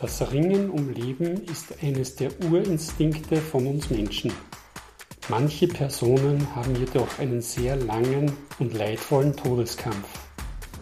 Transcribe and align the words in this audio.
Das 0.00 0.30
Ringen 0.30 0.70
um 0.70 0.90
Leben 0.90 1.42
ist 1.46 1.82
eines 1.82 2.14
der 2.14 2.30
Urinstinkte 2.44 3.38
von 3.38 3.66
uns 3.66 3.90
Menschen. 3.90 4.32
Manche 5.28 5.66
Personen 5.66 6.54
haben 6.54 6.76
jedoch 6.76 7.18
einen 7.18 7.42
sehr 7.42 7.74
langen 7.74 8.30
und 8.60 8.74
leidvollen 8.74 9.34
Todeskampf. 9.34 10.06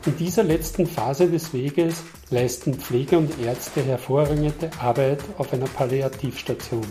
In 0.05 0.19
dieser 0.19 0.43
letzten 0.43 0.87
Phase 0.87 1.31
des 1.31 1.55
Weges 1.55 2.03
leisten 2.29 2.75
Pfleger 2.75 3.17
und 3.17 3.41
Ärzte 3.41 3.83
hervorragende 3.83 4.71
Arbeit 4.81 5.21
auf 5.39 5.51
einer 5.51 5.65
Palliativstation. 5.65 6.87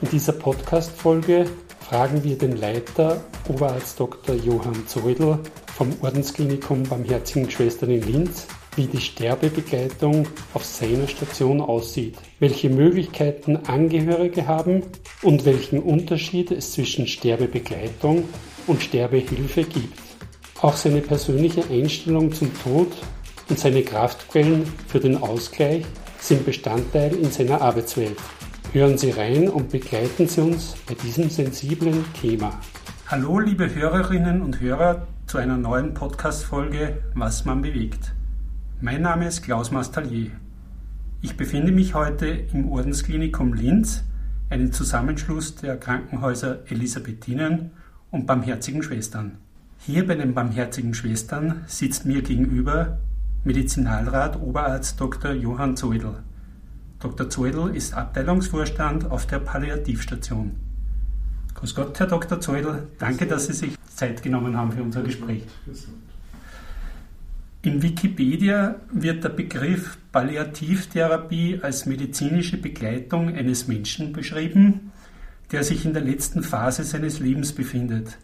In 0.00 0.08
dieser 0.08 0.32
Podcast-Folge 0.32 1.44
fragen 1.86 2.24
wir 2.24 2.38
den 2.38 2.56
Leiter, 2.56 3.22
Oberarzt 3.46 4.00
Dr. 4.00 4.34
Johann 4.36 4.86
Zoidl 4.86 5.38
vom 5.76 5.94
Ordensklinikum 6.00 6.84
Barmherzigen 6.84 7.50
Schwestern 7.50 7.90
in 7.90 8.10
Linz, 8.10 8.46
wie 8.76 8.86
die 8.86 9.00
Sterbebegleitung 9.00 10.26
auf 10.54 10.64
seiner 10.64 11.08
Station 11.08 11.60
aussieht, 11.60 12.16
welche 12.38 12.70
Möglichkeiten 12.70 13.56
Angehörige 13.56 14.46
haben 14.46 14.82
und 15.22 15.44
welchen 15.44 15.80
Unterschied 15.80 16.50
es 16.50 16.72
zwischen 16.72 17.06
Sterbebegleitung 17.06 18.24
und 18.66 18.82
Sterbehilfe 18.82 19.64
gibt. 19.64 19.98
Auch 20.60 20.76
seine 20.76 21.00
persönliche 21.00 21.64
Einstellung 21.70 22.32
zum 22.32 22.50
Tod 22.62 22.92
und 23.48 23.58
seine 23.58 23.82
Kraftquellen 23.82 24.64
für 24.88 25.00
den 25.00 25.16
Ausgleich 25.16 25.84
sind 26.20 26.44
Bestandteil 26.44 27.14
in 27.14 27.30
seiner 27.30 27.60
Arbeitswelt. 27.60 28.16
Hören 28.72 28.98
Sie 28.98 29.10
rein 29.10 29.48
und 29.48 29.70
begleiten 29.70 30.26
Sie 30.26 30.40
uns 30.40 30.76
bei 30.86 30.94
diesem 30.94 31.30
sensiblen 31.30 32.04
Thema. 32.20 32.60
Hallo 33.06 33.38
liebe 33.38 33.74
Hörerinnen 33.74 34.42
und 34.42 34.60
Hörer 34.60 35.06
zu 35.26 35.38
einer 35.38 35.56
neuen 35.56 35.94
Podcast-Folge 35.94 37.02
Was 37.14 37.46
man 37.46 37.62
bewegt. 37.62 38.12
Mein 38.80 39.02
Name 39.02 39.26
ist 39.26 39.42
Klaus 39.42 39.72
Mastalier. 39.72 40.30
Ich 41.20 41.36
befinde 41.36 41.72
mich 41.72 41.94
heute 41.94 42.28
im 42.28 42.70
Ordensklinikum 42.70 43.52
Linz, 43.52 44.04
einem 44.50 44.70
Zusammenschluss 44.70 45.56
der 45.56 45.76
Krankenhäuser 45.76 46.60
Elisabethinen 46.70 47.72
und 48.12 48.28
Barmherzigen 48.28 48.84
Schwestern. 48.84 49.38
Hier 49.78 50.06
bei 50.06 50.14
den 50.14 50.32
Barmherzigen 50.32 50.94
Schwestern 50.94 51.64
sitzt 51.66 52.06
mir 52.06 52.22
gegenüber 52.22 53.00
Medizinalrat 53.42 54.40
Oberarzt 54.40 55.00
Dr. 55.00 55.32
Johann 55.32 55.76
Zoidl. 55.76 56.22
Dr. 57.00 57.28
Zoidl 57.28 57.74
ist 57.74 57.94
Abteilungsvorstand 57.94 59.10
auf 59.10 59.26
der 59.26 59.40
Palliativstation. 59.40 60.52
Grüß 61.54 61.74
Gott, 61.74 61.98
Herr 61.98 62.06
Dr. 62.06 62.40
Zoidl. 62.40 62.86
Danke, 63.00 63.26
dass 63.26 63.46
Sie 63.46 63.54
sich 63.54 63.76
Zeit 63.92 64.22
genommen 64.22 64.56
haben 64.56 64.70
für 64.70 64.84
unser 64.84 65.02
Gespräch. 65.02 65.42
In 67.60 67.82
Wikipedia 67.82 68.76
wird 68.92 69.24
der 69.24 69.30
Begriff 69.30 69.98
Palliativtherapie 70.12 71.58
als 71.60 71.86
medizinische 71.86 72.56
Begleitung 72.56 73.34
eines 73.34 73.66
Menschen 73.66 74.12
beschrieben, 74.12 74.92
der 75.50 75.64
sich 75.64 75.84
in 75.84 75.92
der 75.92 76.02
letzten 76.02 76.44
Phase 76.44 76.84
seines 76.84 77.18
Lebens 77.18 77.52
befindet, 77.52 78.16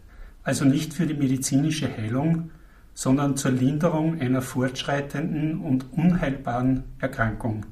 also 0.43 0.63
nicht 0.63 0.93
für 0.93 1.05
die 1.05 1.15
medizinische 1.15 1.89
Heilung, 1.97 2.51
sondern 2.93 3.35
zur 3.35 3.51
Linderung 3.51 4.21
einer 4.21 4.41
fortschreitenden 4.41 5.59
und 5.59 5.91
unheilbaren 5.91 6.83
Erkrankung. 6.99 7.65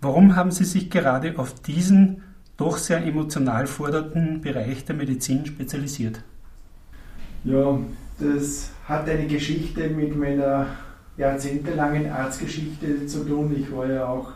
Warum 0.00 0.34
haben 0.34 0.50
Sie 0.50 0.64
sich 0.64 0.90
gerade 0.90 1.38
auf 1.38 1.54
diesen 1.54 2.22
doch 2.56 2.78
sehr 2.78 3.06
emotional 3.06 3.68
fordernden 3.68 4.40
Bereich 4.40 4.84
der 4.84 4.96
Medizin 4.96 5.46
spezialisiert? 5.46 6.20
Ja, 7.44 7.78
das 8.18 8.70
hat 8.88 9.08
eine 9.08 9.26
Geschichte 9.26 9.88
mit 9.88 10.16
meiner 10.16 10.66
jahrzehntelangen 11.16 12.10
Arztgeschichte 12.10 13.06
zu 13.06 13.24
tun. 13.24 13.54
Ich 13.58 13.74
war 13.74 13.86
ja 13.86 14.06
auch 14.06 14.32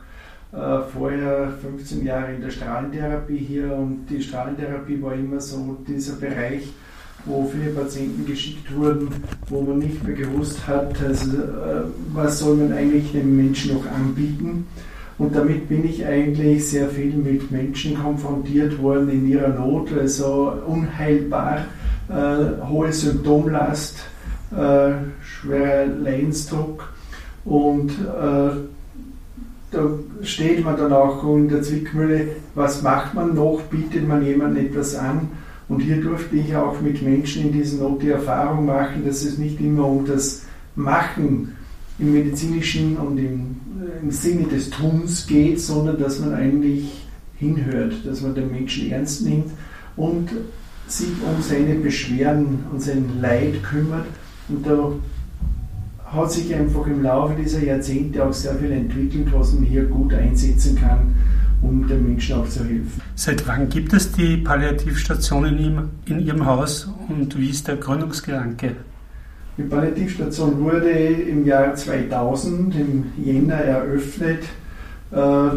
äh, 0.52 0.80
vorher 0.92 1.52
15 1.60 2.04
Jahre 2.04 2.34
in 2.34 2.40
der 2.40 2.50
Strahlentherapie 2.50 3.36
hier 3.36 3.74
und 3.74 4.06
die 4.08 4.22
Strahlentherapie 4.22 5.00
war 5.02 5.14
immer 5.14 5.40
so 5.40 5.76
dieser 5.86 6.14
Bereich, 6.14 6.68
wo 7.24 7.50
viele 7.52 7.70
Patienten 7.72 8.24
geschickt 8.24 8.74
wurden, 8.74 9.08
wo 9.48 9.60
man 9.60 9.78
nicht 9.80 10.02
mehr 10.04 10.16
gewusst 10.16 10.66
hat, 10.66 10.94
also, 11.02 11.36
äh, 11.36 11.82
was 12.14 12.38
soll 12.38 12.56
man 12.56 12.72
eigentlich 12.72 13.12
dem 13.12 13.36
Menschen 13.36 13.74
noch 13.74 13.86
anbieten. 13.90 14.66
Und 15.18 15.34
damit 15.34 15.68
bin 15.68 15.84
ich 15.84 16.06
eigentlich 16.06 16.68
sehr 16.68 16.88
viel 16.88 17.12
mit 17.12 17.50
Menschen 17.50 18.00
konfrontiert 18.00 18.80
worden 18.80 19.10
in 19.10 19.28
ihrer 19.28 19.48
Not, 19.48 19.92
also 19.98 20.52
unheilbar, 20.66 21.64
äh, 22.08 22.66
hohe 22.66 22.92
Symptomlast, 22.92 23.98
äh, 24.52 24.92
schwerer 25.22 25.86
Leidensdruck 25.86 26.92
und 27.44 27.90
äh, 27.90 28.50
da 29.70 29.90
steht 30.22 30.64
man 30.64 30.76
dann 30.76 30.92
auch 30.92 31.22
in 31.36 31.48
der 31.48 31.62
Zwickmühle, 31.62 32.28
was 32.54 32.82
macht 32.82 33.14
man 33.14 33.34
noch, 33.34 33.60
bietet 33.70 34.08
man 34.08 34.24
jemandem 34.24 34.66
etwas 34.66 34.94
an? 34.94 35.28
Und 35.68 35.80
hier 35.80 36.00
durfte 36.00 36.36
ich 36.36 36.56
auch 36.56 36.80
mit 36.80 37.02
Menschen 37.02 37.42
in 37.42 37.52
dieser 37.52 37.82
Not 37.82 38.02
die 38.02 38.08
Erfahrung 38.08 38.64
machen, 38.64 39.04
dass 39.06 39.22
es 39.22 39.36
nicht 39.36 39.60
immer 39.60 39.86
um 39.86 40.06
das 40.06 40.42
Machen 40.74 41.54
im 41.98 42.12
medizinischen 42.12 42.96
und 42.96 43.18
im, 43.18 43.56
im 44.02 44.10
Sinne 44.10 44.44
des 44.44 44.70
Tuns 44.70 45.26
geht, 45.26 45.60
sondern 45.60 45.98
dass 46.00 46.20
man 46.20 46.32
eigentlich 46.32 47.06
hinhört, 47.36 47.94
dass 48.06 48.22
man 48.22 48.34
den 48.34 48.50
Menschen 48.50 48.90
ernst 48.90 49.22
nimmt 49.22 49.50
und 49.96 50.30
sich 50.90 51.08
um 51.22 51.42
seine 51.42 51.74
Beschwerden 51.74 52.64
und 52.72 52.80
sein 52.80 53.20
Leid 53.20 53.62
kümmert. 53.62 54.06
Und 54.48 54.66
da 54.66 54.92
hat 56.06 56.32
sich 56.32 56.54
einfach 56.54 56.86
im 56.86 57.02
Laufe 57.02 57.34
dieser 57.34 57.62
Jahrzehnte 57.62 58.24
auch 58.24 58.32
sehr 58.32 58.54
viel 58.54 58.72
entwickelt, 58.72 59.28
was 59.32 59.52
man 59.52 59.64
hier 59.64 59.84
gut 59.84 60.14
einsetzen 60.14 60.76
kann, 60.76 61.14
um 61.60 61.86
den 61.86 62.06
Menschen 62.06 62.36
auch 62.36 62.48
zu 62.48 62.60
helfen. 62.60 63.00
Seit 63.14 63.46
wann 63.46 63.68
gibt 63.68 63.92
es 63.92 64.12
die 64.12 64.38
Palliativstation 64.38 65.44
in, 65.44 65.58
ihm, 65.58 65.88
in 66.06 66.20
Ihrem 66.20 66.46
Haus 66.46 66.88
und 67.08 67.38
wie 67.38 67.50
ist 67.50 67.68
der 67.68 67.76
Gründungsgedanke? 67.76 68.76
Die 69.58 69.64
Palliativstation 69.64 70.60
wurde 70.60 70.90
im 70.90 71.44
Jahr 71.44 71.74
2000 71.74 72.74
im 72.76 73.06
Jänner 73.22 73.54
eröffnet. 73.54 74.44
Äh, 75.10 75.50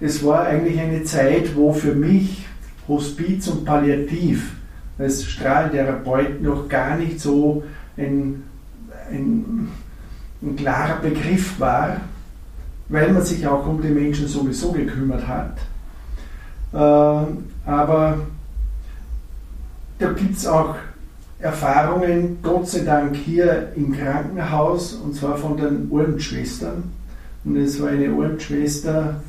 es 0.00 0.24
war 0.24 0.46
eigentlich 0.46 0.80
eine 0.80 1.04
Zeit, 1.04 1.54
wo 1.54 1.72
für 1.72 1.94
mich 1.94 2.46
Hospiz 2.88 3.48
und 3.48 3.64
Palliativ 3.64 4.52
als 4.98 5.24
Strahlentherapeut 5.24 6.40
noch 6.42 6.68
gar 6.68 6.96
nicht 6.96 7.20
so 7.20 7.64
ein, 7.96 8.44
ein, 9.10 9.68
ein 10.42 10.56
klarer 10.56 11.00
Begriff 11.00 11.58
war, 11.58 12.00
weil 12.88 13.12
man 13.12 13.24
sich 13.24 13.46
auch 13.46 13.66
um 13.66 13.80
die 13.80 13.88
Menschen 13.88 14.28
sowieso 14.28 14.72
gekümmert 14.72 15.26
hat. 15.26 15.58
Äh, 16.72 17.68
aber 17.68 18.18
da 19.98 20.12
gibt 20.12 20.36
es 20.36 20.46
auch 20.46 20.76
Erfahrungen, 21.38 22.38
Gott 22.42 22.68
sei 22.68 22.80
Dank 22.80 23.16
hier 23.16 23.72
im 23.76 23.92
Krankenhaus, 23.92 24.94
und 24.94 25.14
zwar 25.14 25.36
von 25.36 25.56
den 25.56 25.88
Ordensschwestern. 25.90 26.84
Und 27.44 27.56
es 27.56 27.80
war 27.82 27.90
eine 27.90 28.12
Ordensschwester, 28.12 29.20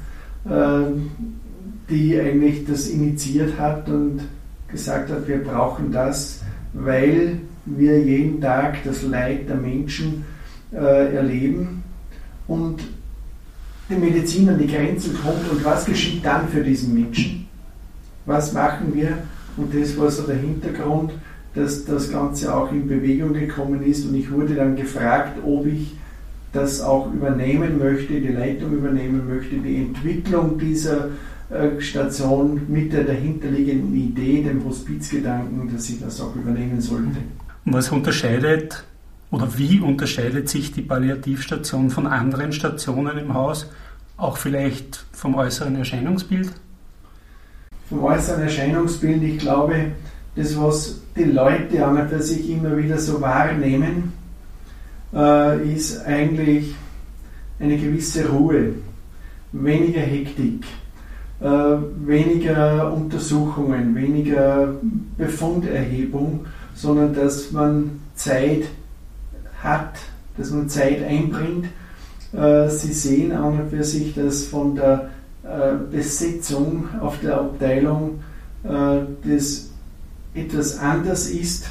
äh, 0.46 1.45
die 1.90 2.20
eigentlich 2.20 2.66
das 2.66 2.88
initiiert 2.88 3.60
hat 3.60 3.88
und 3.90 4.22
gesagt 4.68 5.10
hat, 5.12 5.28
wir 5.28 5.44
brauchen 5.44 5.92
das, 5.92 6.42
weil 6.74 7.40
wir 7.66 8.00
jeden 8.00 8.42
Tag 8.42 8.84
das 8.84 9.04
Leid 9.04 9.48
der 9.50 9.58
Menschen 9.58 10.26
äh, 10.72 11.16
erleben 11.16 11.84
und 12.48 12.82
die 13.90 13.96
Medizin 13.96 14.50
an 14.50 14.58
die 14.58 14.68
Grenzen 14.68 15.16
kommt 15.22 15.50
und 15.52 15.64
was 15.64 15.86
geschieht 15.86 16.26
dann 16.26 16.48
für 16.48 16.64
diesen 16.64 16.94
Menschen? 16.94 17.48
Was 18.26 18.54
machen 18.54 18.94
wir? 18.94 19.18
Und 19.58 19.74
das 19.74 19.98
war 19.98 20.10
so 20.10 20.24
der 20.24 20.38
Hintergrund, 20.38 21.12
dass 21.54 21.86
das 21.86 22.12
Ganze 22.12 22.54
auch 22.54 22.72
in 22.72 22.88
Bewegung 22.88 23.34
gekommen 23.34 23.84
ist 23.84 24.06
und 24.06 24.16
ich 24.16 24.30
wurde 24.32 24.56
dann 24.56 24.76
gefragt, 24.76 25.38
ob 25.46 25.66
ich 25.68 25.96
das 26.52 26.82
auch 26.82 27.12
übernehmen 27.14 27.78
möchte, 27.78 28.20
die 28.20 28.30
Leitung 28.30 28.74
übernehmen 28.74 29.28
möchte, 29.28 29.58
die 29.58 29.78
Entwicklung 29.78 30.58
dieser 30.58 31.10
Station 31.80 32.62
mit 32.68 32.92
der 32.92 33.04
dahinterliegenden 33.04 33.96
Idee, 33.96 34.42
dem 34.44 34.66
Hospizgedanken, 34.66 35.72
dass 35.72 35.90
ich 35.90 36.00
das 36.00 36.20
auch 36.20 36.36
übernehmen 36.36 36.82
sollte. 36.82 37.18
Was 37.66 37.92
unterscheidet 37.92 38.84
oder 39.32 39.48
wie 39.58 39.80
unterscheidet 39.80 40.50
sich 40.50 40.72
die 40.72 40.82
Palliativstation 40.82 41.90
von 41.90 42.08
anderen 42.08 42.52
Stationen 42.52 43.18
im 43.18 43.34
Haus, 43.34 43.70
auch 44.18 44.38
vielleicht 44.38 45.06
vom 45.12 45.36
äußeren 45.36 45.76
Erscheinungsbild? 45.76 46.52
Vom 47.90 48.04
äußeren 48.04 48.42
Erscheinungsbild, 48.42 49.22
ich 49.22 49.38
glaube, 49.38 49.92
das, 50.36 50.60
was 50.60 51.02
die 51.16 51.26
Leute 51.26 51.86
an 51.86 51.98
und 51.98 52.10
für 52.10 52.22
sich 52.22 52.50
immer 52.50 52.76
wieder 52.76 52.98
so 52.98 53.22
wahrnehmen, 53.22 54.14
äh, 55.14 55.74
ist 55.74 56.04
eigentlich 56.06 56.74
eine 57.60 57.78
gewisse 57.78 58.28
Ruhe, 58.28 58.74
weniger 59.52 60.02
Hektik, 60.02 60.66
äh, 61.42 61.48
weniger 62.06 62.94
Untersuchungen, 62.94 63.96
weniger 63.96 64.76
Befunderhebung, 65.18 66.46
sondern 66.74 67.14
dass 67.14 67.52
man 67.52 68.02
Zeit 68.16 68.66
hat, 69.62 69.96
dass 70.38 70.52
man 70.52 70.70
Zeit 70.70 71.04
einbringt, 71.04 71.66
Äh, 72.36 72.70
Sie 72.70 72.94
sehen 72.94 73.32
an 73.32 73.62
und 73.62 73.70
für 73.70 73.84
sich, 73.84 74.14
dass 74.14 74.46
von 74.46 74.76
der 74.76 75.10
äh, 75.44 75.76
Besetzung 75.92 76.88
auf 77.00 77.20
der 77.22 77.40
Abteilung 77.40 78.20
das 79.24 79.70
etwas 80.34 80.80
anders 80.80 81.30
ist. 81.30 81.68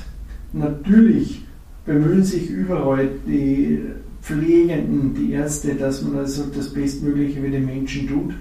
Natürlich 0.52 1.44
bemühen 1.84 2.22
sich 2.22 2.48
überall 2.48 3.08
die 3.26 3.82
Pflegenden, 4.22 5.12
die 5.12 5.32
Ärzte, 5.32 5.74
dass 5.74 6.02
man 6.02 6.18
also 6.18 6.44
das 6.56 6.72
Bestmögliche 6.72 7.40
für 7.40 7.50
die 7.50 7.58
Menschen 7.58 8.06
tut. 8.06 8.34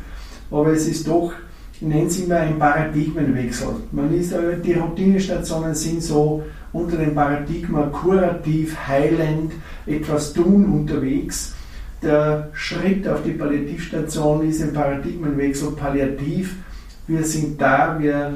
Aber 0.53 0.71
es 0.71 0.87
ist 0.87 1.07
doch, 1.07 1.33
ich 1.73 1.81
nenne 1.81 2.05
es 2.05 2.19
immer 2.19 2.37
ein 2.37 2.59
Paradigmenwechsel. 2.59 3.69
Man 3.91 4.13
ist, 4.13 4.35
die 4.63 4.73
Routinestationen 4.73 5.73
sind 5.73 6.03
so 6.03 6.43
unter 6.71 6.97
dem 6.97 7.15
Paradigma 7.15 7.87
kurativ, 7.87 8.77
heilend, 8.87 9.51
etwas 9.87 10.31
tun 10.31 10.65
unterwegs. 10.65 11.55
Der 12.03 12.49
Schritt 12.53 13.07
auf 13.07 13.23
die 13.23 13.31
Palliativstation 13.31 14.47
ist 14.47 14.61
ein 14.61 14.73
Paradigmenwechsel 14.73 15.71
palliativ. 15.71 16.55
Wir 17.07 17.23
sind 17.23 17.59
da, 17.59 17.97
wir 17.99 18.33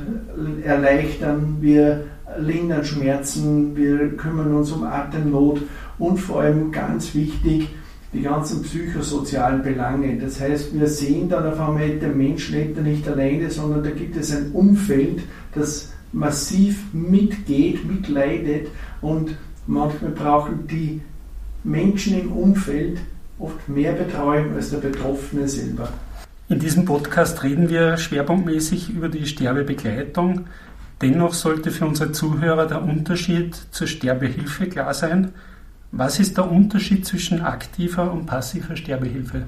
erleichtern, 0.64 1.58
wir 1.62 2.04
lindern 2.40 2.84
Schmerzen, 2.84 3.76
wir 3.76 4.18
kümmern 4.18 4.56
uns 4.56 4.72
um 4.72 4.84
Atemnot 4.84 5.62
und 6.00 6.18
vor 6.18 6.42
allem 6.42 6.72
ganz 6.72 7.14
wichtig, 7.14 7.70
die 8.14 8.22
ganzen 8.22 8.64
psychosozialen 8.64 9.64
Belange. 9.64 10.18
Das 10.18 10.40
heißt, 10.40 10.74
wir 10.80 10.88
sehen 10.88 11.30
dann 11.30 11.46
auf 11.46 11.60
einmal, 11.60 11.90
der 11.90 12.10
Mensch 12.10 12.50
lebt 12.50 12.78
da 12.78 12.82
nicht 12.82 13.08
alleine, 13.08 13.50
sondern 13.50 13.84
da 13.84 13.92
gibt 13.92 14.16
es 14.16 14.36
ein 14.36 14.52
Umfeld, 14.52 15.24
das 15.54 15.92
massiv 16.14 16.94
mitgeht, 16.94 17.86
mitleidet 17.86 18.68
und 19.02 19.36
manchmal 19.68 20.12
brauchen 20.12 20.68
die 20.68 21.02
Menschen 21.64 22.20
im 22.22 22.32
Umfeld 22.32 23.00
oft 23.40 23.68
mehr 23.68 23.94
Betreuung 23.94 24.56
als 24.56 24.70
der 24.70 24.78
Betroffene 24.78 25.48
selber. 25.48 25.90
In 26.50 26.60
diesem 26.60 26.86
Podcast 26.86 27.44
reden 27.44 27.70
wir 27.70 27.98
schwerpunktmäßig 27.98 28.90
über 28.90 29.10
die 29.10 29.26
Sterbebegleitung. 29.26 30.46
Dennoch 31.02 31.34
sollte 31.34 31.72
für 31.72 31.86
unsere 31.86 32.14
Zuhörer 32.14 32.66
der 32.68 32.82
Unterschied 32.82 33.56
zur 33.72 33.86
Sterbehilfe 33.86 34.68
klar 34.68 34.94
sein. 34.94 35.34
Was 35.92 36.20
ist 36.20 36.38
der 36.38 36.52
Unterschied 36.52 37.06
zwischen 37.06 37.42
aktiver 37.42 38.12
und 38.12 38.26
passiver 38.26 38.76
Sterbehilfe? 38.76 39.44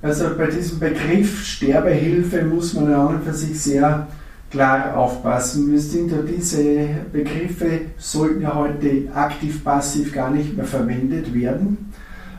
Also 0.00 0.30
bei 0.36 0.46
diesem 0.46 0.80
Begriff 0.80 1.44
Sterbehilfe 1.44 2.44
muss 2.44 2.74
man 2.74 2.90
ja 2.90 3.20
für 3.24 3.34
sich 3.34 3.60
sehr 3.60 4.08
klar 4.50 4.96
aufpassen. 4.96 5.70
Wir 5.70 5.80
sind 5.80 6.10
ja 6.10 6.18
diese 6.22 6.88
Begriffe 7.12 7.82
sollten 7.98 8.42
ja 8.42 8.54
heute 8.54 9.08
aktiv-passiv 9.14 10.12
gar 10.12 10.30
nicht 10.30 10.56
mehr 10.56 10.64
verwendet 10.64 11.32
werden. 11.32 11.92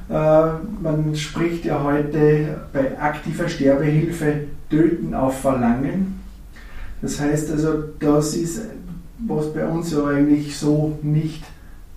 Äh, 0.09 0.13
man 0.81 1.15
spricht 1.15 1.65
ja 1.65 1.81
heute 1.81 2.61
bei 2.73 2.99
aktiver 2.99 3.47
Sterbehilfe 3.47 4.41
Töten 4.69 5.13
auf 5.13 5.39
Verlangen. 5.39 6.19
Das 7.01 7.19
heißt 7.19 7.51
also, 7.51 7.83
das 7.99 8.35
ist, 8.35 8.61
was 9.27 9.53
bei 9.53 9.65
uns 9.65 9.91
ja 9.91 10.05
eigentlich 10.05 10.57
so 10.57 10.97
nicht 11.01 11.43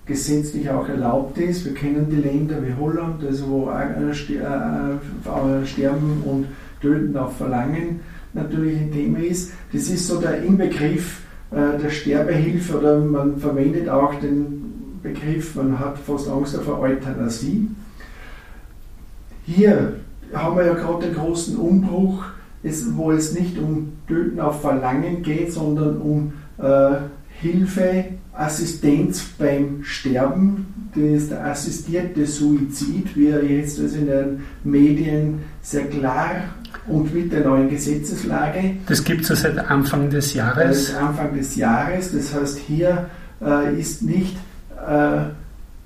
gesetzlich 0.07 0.69
auch 0.69 0.87
erlaubt 0.87 1.37
ist. 1.37 1.65
Wir 1.65 1.73
kennen 1.73 2.07
die 2.09 2.15
Länder 2.15 2.55
wie 2.65 2.73
Holland, 2.79 3.23
also 3.25 3.47
wo 3.49 3.69
äh, 3.69 4.11
äh, 4.11 5.65
Sterben 5.65 6.23
und 6.25 6.47
Töten 6.81 7.17
auf 7.17 7.37
Verlangen 7.37 7.99
natürlich 8.33 8.79
ein 8.79 8.91
Thema 8.91 9.19
ist. 9.19 9.51
Das 9.73 9.89
ist 9.89 10.07
so 10.07 10.19
der 10.19 10.43
Inbegriff 10.43 11.21
äh, 11.51 11.77
der 11.81 11.89
Sterbehilfe 11.89 12.77
oder 12.77 12.99
man 12.99 13.37
verwendet 13.37 13.89
auch 13.89 14.15
den 14.15 14.99
Begriff, 15.03 15.55
man 15.55 15.79
hat 15.79 15.97
fast 15.97 16.29
Angst 16.29 16.55
vor 16.57 16.79
Euthanasie. 16.79 17.69
Hier 19.45 19.93
haben 20.33 20.57
wir 20.57 20.65
ja 20.65 20.73
gerade 20.73 21.07
den 21.07 21.15
großen 21.15 21.57
Umbruch, 21.57 22.25
wo 22.91 23.11
es 23.11 23.33
nicht 23.33 23.57
um 23.57 23.93
Töten 24.07 24.39
auf 24.41 24.61
Verlangen 24.61 25.21
geht, 25.23 25.53
sondern 25.53 25.97
um 25.97 26.33
äh, 26.57 26.97
Hilfe, 27.39 28.05
Assistenz 28.39 29.23
beim 29.37 29.83
Sterben. 29.83 30.91
Das 30.93 31.03
ist 31.03 31.31
der 31.31 31.45
assistierte 31.45 32.25
Suizid, 32.25 33.15
wie 33.15 33.27
er 33.27 33.43
jetzt 33.43 33.79
also 33.79 33.97
in 33.97 34.07
den 34.07 34.43
Medien 34.63 35.39
sehr 35.61 35.85
klar 35.85 36.31
und 36.87 37.13
mit 37.13 37.31
der 37.31 37.41
neuen 37.41 37.69
Gesetzeslage. 37.69 38.77
Das 38.87 39.03
gibt 39.03 39.21
es 39.21 39.29
ja 39.29 39.35
seit 39.35 39.57
Anfang 39.57 40.09
des 40.09 40.33
Jahres. 40.33 40.87
Seit 40.87 41.01
Anfang 41.01 41.35
des 41.35 41.55
Jahres. 41.55 42.11
Das 42.11 42.33
heißt, 42.33 42.59
hier 42.59 43.09
äh, 43.41 43.79
ist 43.79 44.01
nicht 44.01 44.37
äh, 44.87 45.17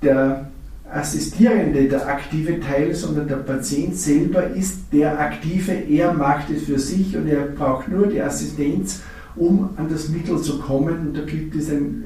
der 0.02 0.46
Assistierende 0.92 1.88
der 1.88 2.06
aktive 2.06 2.60
Teil, 2.60 2.94
sondern 2.94 3.26
der 3.26 3.36
Patient 3.36 3.96
selber 3.96 4.46
ist 4.48 4.92
der 4.92 5.18
Aktive. 5.18 5.72
Er 5.72 6.12
macht 6.12 6.50
es 6.50 6.64
für 6.64 6.78
sich 6.78 7.16
und 7.16 7.28
er 7.28 7.46
braucht 7.46 7.88
nur 7.88 8.08
die 8.08 8.20
Assistenz, 8.20 9.00
um 9.34 9.70
an 9.76 9.88
das 9.88 10.10
Mittel 10.10 10.40
zu 10.42 10.58
kommen. 10.58 11.08
Und 11.08 11.16
da 11.16 11.22
gibt 11.22 11.54
es 11.56 11.70
ein 11.70 12.04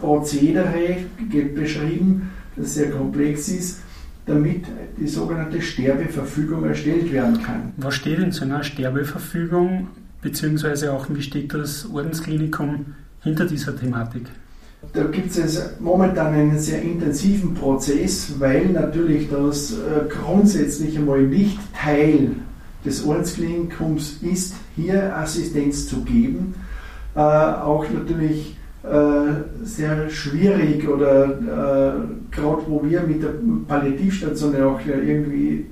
Prozedere 0.00 0.96
beschrieben, 1.54 2.30
das 2.56 2.74
sehr 2.74 2.90
komplex 2.90 3.48
ist 3.48 3.80
damit 4.30 4.64
die 4.98 5.08
sogenannte 5.08 5.60
Sterbeverfügung 5.60 6.64
erstellt 6.64 7.12
werden 7.12 7.42
kann. 7.42 7.72
Was 7.76 7.94
steht 7.94 8.18
in 8.18 8.32
so 8.32 8.44
einer 8.44 8.62
Sterbeverfügung, 8.62 9.88
beziehungsweise 10.22 10.92
auch 10.92 11.06
wie 11.10 11.22
steht 11.22 11.52
das 11.52 11.88
Ordensklinikum 11.92 12.94
hinter 13.22 13.46
dieser 13.46 13.76
Thematik? 13.76 14.26
Da 14.94 15.04
gibt 15.04 15.36
es 15.36 15.78
momentan 15.78 16.32
einen 16.32 16.58
sehr 16.58 16.80
intensiven 16.80 17.54
Prozess, 17.54 18.34
weil 18.38 18.66
natürlich 18.68 19.28
das 19.28 19.72
äh, 19.72 20.08
grundsätzlich 20.08 20.96
einmal 20.96 21.22
nicht 21.22 21.58
Teil 21.74 22.30
des 22.84 23.04
Ordensklinikums 23.04 24.18
ist, 24.22 24.54
hier 24.76 25.14
Assistenz 25.14 25.86
zu 25.86 26.02
geben. 26.02 26.54
Äh, 27.14 27.18
auch 27.18 27.84
natürlich 27.92 28.56
äh, 28.82 29.64
sehr 29.64 30.08
schwierig 30.08 30.88
oder 30.88 31.24
äh, 31.24 32.34
gerade 32.34 32.62
wo 32.66 32.82
wir 32.82 33.02
mit 33.02 33.22
der 33.22 33.34
Palliativstation 33.68 34.56
auch 34.62 34.80
irgendwie 34.86 35.66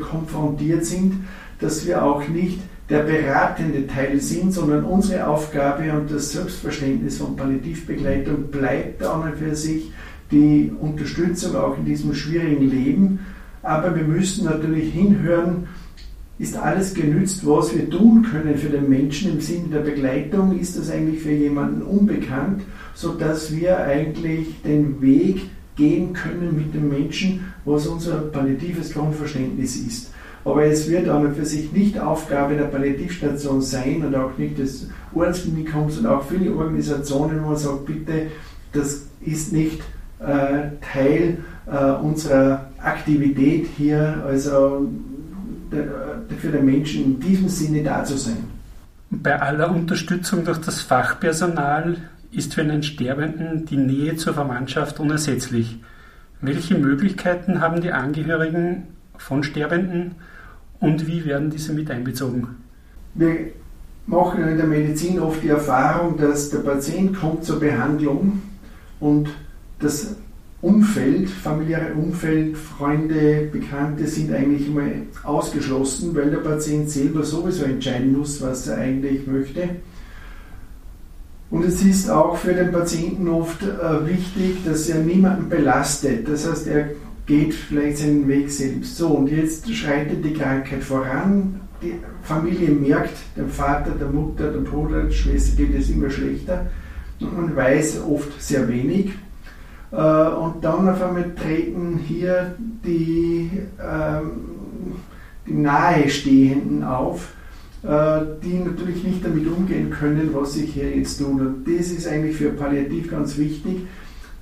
konfrontiert 0.00 0.84
sind, 0.84 1.24
dass 1.60 1.86
wir 1.86 2.04
auch 2.04 2.26
nicht 2.26 2.58
der 2.90 3.04
beratende 3.04 3.86
Teil 3.86 4.20
sind, 4.20 4.52
sondern 4.52 4.84
unsere 4.84 5.26
Aufgabe 5.28 5.92
und 5.92 6.10
das 6.10 6.32
Selbstverständnis 6.32 7.18
von 7.18 7.36
Palliativbegleitung 7.36 8.48
bleibt 8.48 9.04
an 9.04 9.22
und 9.22 9.36
für 9.36 9.54
sich 9.54 9.92
die 10.32 10.72
Unterstützung 10.80 11.54
auch 11.56 11.78
in 11.78 11.84
diesem 11.84 12.12
schwierigen 12.12 12.68
Leben. 12.68 13.20
Aber 13.62 13.94
wir 13.94 14.02
müssen 14.02 14.46
natürlich 14.46 14.92
hinhören, 14.92 15.68
ist 16.42 16.56
alles 16.56 16.92
genützt, 16.92 17.46
was 17.46 17.72
wir 17.72 17.88
tun 17.88 18.24
können 18.24 18.56
für 18.56 18.68
den 18.68 18.88
Menschen 18.88 19.34
im 19.34 19.40
Sinne 19.40 19.68
der 19.74 19.78
Begleitung? 19.78 20.58
Ist 20.58 20.76
das 20.76 20.90
eigentlich 20.90 21.22
für 21.22 21.30
jemanden 21.30 21.82
unbekannt, 21.82 22.62
sodass 22.94 23.54
wir 23.54 23.78
eigentlich 23.78 24.60
den 24.62 25.00
Weg 25.00 25.50
gehen 25.76 26.12
können 26.12 26.56
mit 26.56 26.74
dem 26.74 26.88
Menschen, 26.88 27.52
was 27.64 27.86
unser 27.86 28.16
palliatives 28.16 28.92
Grundverständnis 28.92 29.76
ist? 29.76 30.10
Aber 30.44 30.64
es 30.64 30.90
wird 30.90 31.08
an 31.08 31.26
und 31.26 31.36
für 31.36 31.44
sich 31.44 31.70
nicht 31.70 31.96
Aufgabe 32.00 32.56
der 32.56 32.64
Palliativstation 32.64 33.62
sein 33.62 34.04
und 34.04 34.16
auch 34.16 34.36
nicht 34.36 34.58
des 34.58 34.88
Ordensklinikums 35.14 35.98
und 35.98 36.06
auch 36.06 36.24
viele 36.24 36.52
Organisationen, 36.56 37.40
wo 37.44 37.50
man 37.50 37.56
sagt, 37.56 37.86
bitte, 37.86 38.26
das 38.72 39.06
ist 39.24 39.52
nicht 39.52 39.80
äh, 40.18 40.70
Teil 40.92 41.38
äh, 41.70 41.92
unserer 42.04 42.72
Aktivität 42.78 43.68
hier. 43.78 44.24
Also 44.26 44.88
für 46.38 46.50
den 46.50 46.64
Menschen 46.64 47.04
in 47.04 47.20
diesem 47.20 47.48
Sinne 47.48 47.82
da 47.82 48.04
zu 48.04 48.16
sein. 48.16 48.44
Bei 49.10 49.40
aller 49.40 49.70
Unterstützung 49.70 50.44
durch 50.44 50.58
das 50.58 50.80
Fachpersonal 50.80 51.98
ist 52.30 52.54
für 52.54 52.62
einen 52.62 52.82
Sterbenden 52.82 53.66
die 53.66 53.76
Nähe 53.76 54.16
zur 54.16 54.34
Verwandtschaft 54.34 55.00
unersetzlich. 55.00 55.78
Welche 56.40 56.76
Möglichkeiten 56.76 57.60
haben 57.60 57.80
die 57.80 57.92
Angehörigen 57.92 58.84
von 59.18 59.42
Sterbenden 59.42 60.16
und 60.80 61.06
wie 61.06 61.24
werden 61.24 61.50
diese 61.50 61.72
mit 61.72 61.90
einbezogen? 61.90 62.48
Wir 63.14 63.52
machen 64.06 64.48
in 64.48 64.56
der 64.56 64.66
Medizin 64.66 65.20
oft 65.20 65.42
die 65.42 65.48
Erfahrung, 65.48 66.16
dass 66.16 66.50
der 66.50 66.58
Patient 66.58 67.14
kommt 67.14 67.44
zur 67.44 67.60
Behandlung 67.60 68.42
und 68.98 69.28
das 69.78 70.16
Umfeld, 70.62 71.28
familiäre 71.28 71.92
Umfeld, 71.94 72.56
Freunde, 72.56 73.48
Bekannte 73.50 74.06
sind 74.06 74.32
eigentlich 74.32 74.68
immer 74.68 74.84
ausgeschlossen, 75.24 76.14
weil 76.14 76.30
der 76.30 76.38
Patient 76.38 76.88
selber 76.88 77.24
sowieso 77.24 77.64
entscheiden 77.64 78.16
muss, 78.16 78.40
was 78.40 78.68
er 78.68 78.78
eigentlich 78.78 79.26
möchte. 79.26 79.68
Und 81.50 81.64
es 81.64 81.82
ist 81.82 82.08
auch 82.08 82.36
für 82.36 82.54
den 82.54 82.70
Patienten 82.70 83.28
oft 83.28 83.60
äh, 83.62 84.06
wichtig, 84.06 84.64
dass 84.64 84.88
er 84.88 85.00
niemanden 85.00 85.48
belastet. 85.48 86.28
Das 86.28 86.48
heißt, 86.48 86.68
er 86.68 86.90
geht 87.26 87.52
vielleicht 87.52 87.98
seinen 87.98 88.28
Weg 88.28 88.48
selbst. 88.48 88.96
So, 88.96 89.08
und 89.08 89.30
jetzt 89.30 89.68
schreitet 89.74 90.24
die 90.24 90.32
Krankheit 90.32 90.84
voran. 90.84 91.60
Die 91.82 91.94
Familie 92.22 92.70
merkt, 92.70 93.18
dem 93.36 93.48
Vater, 93.48 93.90
der 93.90 94.08
Mutter, 94.08 94.52
dem 94.52 94.62
Bruder, 94.62 95.02
der 95.02 95.10
Schwester 95.10 95.56
geht 95.56 95.74
es 95.74 95.90
immer 95.90 96.08
schlechter. 96.08 96.70
Und 97.20 97.36
man 97.36 97.56
weiß 97.56 98.00
oft 98.08 98.40
sehr 98.40 98.68
wenig. 98.68 99.10
Äh, 99.92 99.96
und 99.96 100.64
dann 100.64 100.88
auf 100.88 101.02
einmal 101.02 101.34
treten 101.34 102.00
hier 102.06 102.54
die, 102.84 103.50
ähm, 103.78 104.30
die 105.46 105.52
Nahestehenden 105.52 106.82
auf, 106.82 107.34
äh, 107.82 108.20
die 108.42 108.54
natürlich 108.54 109.04
nicht 109.04 109.24
damit 109.24 109.46
umgehen 109.46 109.90
können, 109.90 110.30
was 110.32 110.56
ich 110.56 110.72
hier 110.72 110.96
jetzt 110.96 111.18
tue. 111.18 111.26
Und 111.26 111.64
das 111.66 111.88
ist 111.90 112.08
eigentlich 112.08 112.36
für 112.36 112.50
Palliativ 112.50 113.10
ganz 113.10 113.36
wichtig, 113.36 113.82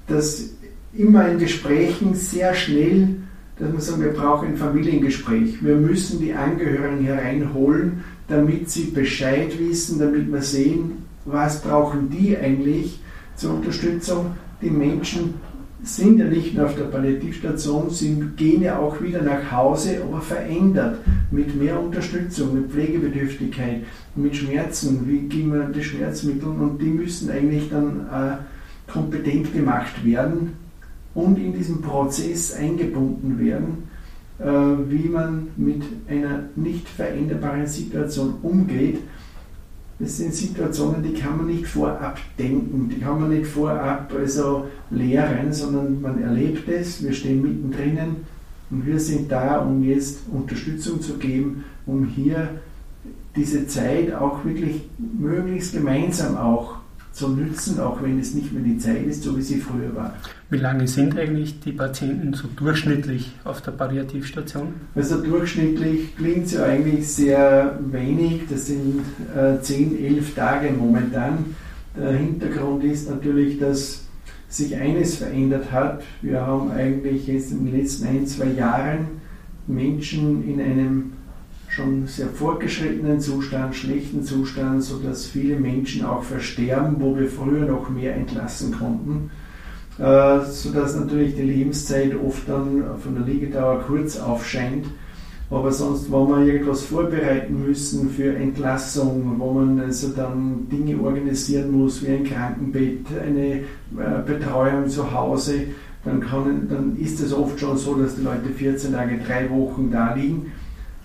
dass 0.06 0.50
immer 0.92 1.28
in 1.28 1.38
Gesprächen 1.38 2.14
sehr 2.14 2.54
schnell, 2.54 3.16
dass 3.58 3.72
man 3.72 3.80
sagt, 3.80 4.00
wir 4.00 4.12
brauchen 4.12 4.48
ein 4.48 4.56
Familiengespräch. 4.56 5.62
Wir 5.64 5.76
müssen 5.76 6.20
die 6.20 6.32
Angehörigen 6.32 7.04
hereinholen, 7.04 8.04
damit 8.28 8.70
sie 8.70 8.84
Bescheid 8.84 9.58
wissen, 9.58 9.98
damit 9.98 10.32
wir 10.32 10.42
sehen, 10.42 11.04
was 11.24 11.60
brauchen 11.60 12.08
die 12.08 12.36
eigentlich 12.36 13.00
zur 13.36 13.54
Unterstützung. 13.54 14.36
Die 14.62 14.70
Menschen 14.70 15.34
sind 15.82 16.18
ja 16.18 16.26
nicht 16.26 16.54
nur 16.54 16.66
auf 16.66 16.76
der 16.76 16.84
Palliativstation, 16.84 17.88
sie 17.88 18.22
gehen 18.36 18.62
ja 18.62 18.78
auch 18.78 19.00
wieder 19.00 19.22
nach 19.22 19.50
Hause, 19.50 20.02
aber 20.02 20.20
verändert, 20.20 20.98
mit 21.30 21.56
mehr 21.56 21.80
Unterstützung, 21.80 22.54
mit 22.54 22.70
Pflegebedürftigkeit, 22.70 23.84
mit 24.14 24.36
Schmerzen, 24.36 25.08
wie 25.08 25.20
geben 25.20 25.54
wir 25.54 25.64
die 25.64 25.82
Schmerzmittel? 25.82 26.48
Und 26.48 26.80
die 26.82 26.90
müssen 26.90 27.30
eigentlich 27.30 27.70
dann 27.70 28.06
äh, 28.12 28.90
kompetent 28.92 29.54
gemacht 29.54 30.04
werden 30.04 30.52
und 31.14 31.38
in 31.38 31.54
diesen 31.54 31.80
Prozess 31.80 32.54
eingebunden 32.54 33.38
werden, 33.38 33.88
äh, 34.38 34.44
wie 34.90 35.08
man 35.08 35.48
mit 35.56 35.82
einer 36.08 36.44
nicht 36.56 36.86
veränderbaren 36.88 37.66
Situation 37.66 38.34
umgeht 38.42 38.98
das 40.00 40.16
sind 40.16 40.34
Situationen, 40.34 41.02
die 41.02 41.12
kann 41.12 41.36
man 41.36 41.46
nicht 41.46 41.66
vorab 41.66 42.18
denken, 42.38 42.88
die 42.88 43.00
kann 43.00 43.20
man 43.20 43.28
nicht 43.28 43.46
vorab 43.46 44.10
also 44.18 44.66
lehren, 44.90 45.52
sondern 45.52 46.00
man 46.00 46.22
erlebt 46.22 46.66
es, 46.68 47.02
wir 47.02 47.12
stehen 47.12 47.42
mittendrin 47.42 48.16
und 48.70 48.86
wir 48.86 48.98
sind 48.98 49.30
da, 49.30 49.58
um 49.58 49.84
jetzt 49.84 50.20
Unterstützung 50.32 51.02
zu 51.02 51.18
geben, 51.18 51.64
um 51.84 52.06
hier 52.06 52.48
diese 53.36 53.66
Zeit 53.66 54.14
auch 54.14 54.42
wirklich 54.44 54.88
möglichst 55.18 55.74
gemeinsam 55.74 56.36
auch 56.36 56.79
zu 57.12 57.28
nützen, 57.28 57.80
auch 57.80 58.02
wenn 58.02 58.18
es 58.18 58.34
nicht 58.34 58.52
mehr 58.52 58.62
die 58.62 58.78
Zeit 58.78 59.04
ist, 59.06 59.22
so 59.22 59.36
wie 59.36 59.42
sie 59.42 59.58
früher 59.58 59.94
war. 59.94 60.14
Wie 60.48 60.58
lange 60.58 60.86
sind 60.88 61.18
eigentlich 61.18 61.60
die 61.60 61.72
Patienten 61.72 62.34
so 62.34 62.48
durchschnittlich 62.56 63.32
auf 63.44 63.60
der 63.60 63.72
Palliativstation? 63.72 64.74
Also 64.94 65.22
durchschnittlich 65.22 66.16
klingt 66.16 66.46
es 66.46 66.52
ja 66.52 66.64
eigentlich 66.64 67.08
sehr 67.08 67.78
wenig, 67.90 68.42
das 68.48 68.66
sind 68.66 69.02
äh, 69.36 69.60
10, 69.60 69.98
11 69.98 70.34
Tage 70.34 70.70
momentan. 70.72 71.44
Der 71.96 72.12
Hintergrund 72.12 72.84
ist 72.84 73.10
natürlich, 73.10 73.58
dass 73.58 74.04
sich 74.48 74.76
eines 74.76 75.16
verändert 75.16 75.70
hat. 75.70 76.02
Wir 76.22 76.40
haben 76.40 76.70
eigentlich 76.70 77.26
jetzt 77.26 77.52
in 77.52 77.66
den 77.66 77.76
letzten 77.76 78.06
ein, 78.06 78.26
zwei 78.26 78.46
Jahren 78.46 79.06
Menschen 79.66 80.48
in 80.48 80.60
einem 80.60 81.12
schon 81.70 82.06
sehr 82.06 82.26
fortgeschrittenen 82.26 83.20
Zustand, 83.20 83.76
schlechten 83.76 84.24
Zustand, 84.24 84.82
sodass 84.82 85.26
viele 85.26 85.58
Menschen 85.58 86.04
auch 86.04 86.24
versterben, 86.24 86.96
wo 86.98 87.16
wir 87.16 87.28
früher 87.28 87.64
noch 87.64 87.88
mehr 87.88 88.16
entlassen 88.16 88.76
konnten, 88.76 89.30
äh, 89.98 90.40
sodass 90.50 90.96
natürlich 90.96 91.36
die 91.36 91.42
Lebenszeit 91.42 92.12
oft 92.16 92.48
dann 92.48 92.82
von 93.02 93.14
der 93.14 93.24
Liegedauer 93.24 93.84
kurz 93.86 94.18
aufscheint. 94.18 94.86
Aber 95.48 95.72
sonst, 95.72 96.10
wo 96.10 96.28
wir 96.28 96.44
irgendwas 96.44 96.82
vorbereiten 96.82 97.64
müssen 97.66 98.10
für 98.10 98.34
Entlassung, 98.36 99.36
wo 99.38 99.52
man 99.52 99.80
also 99.80 100.08
dann 100.08 100.68
Dinge 100.70 101.00
organisieren 101.00 101.72
muss, 101.72 102.04
wie 102.04 102.08
ein 102.08 102.24
Krankenbett, 102.24 103.06
eine 103.24 103.46
äh, 103.54 103.62
Betreuung 104.24 104.88
zu 104.88 105.12
Hause, 105.12 105.64
dann, 106.04 106.20
kann, 106.20 106.68
dann 106.68 106.96
ist 106.96 107.20
es 107.20 107.32
oft 107.32 107.60
schon 107.60 107.76
so, 107.76 107.94
dass 107.94 108.16
die 108.16 108.22
Leute 108.22 108.48
14 108.56 108.92
Tage, 108.92 109.18
drei 109.24 109.50
Wochen 109.50 109.90
da 109.90 110.14
liegen 110.14 110.52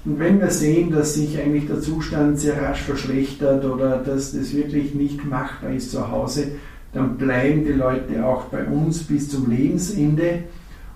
und 0.06 0.20
wenn 0.20 0.40
wir 0.40 0.52
sehen, 0.52 0.92
dass 0.92 1.16
sich 1.16 1.40
eigentlich 1.40 1.66
der 1.66 1.82
Zustand 1.82 2.40
sehr 2.40 2.62
rasch 2.62 2.82
verschlechtert 2.82 3.66
oder 3.66 3.98
dass 3.98 4.34
das 4.34 4.54
wirklich 4.54 4.94
nicht 4.94 5.26
machbar 5.26 5.72
ist 5.72 5.90
zu 5.90 6.12
Hause, 6.12 6.50
dann 6.94 7.18
bleiben 7.18 7.66
die 7.66 7.74
Leute 7.74 8.24
auch 8.24 8.46
bei 8.46 8.66
uns 8.66 9.04
bis 9.04 9.30
zum 9.30 9.50
Lebensende. 9.50 10.44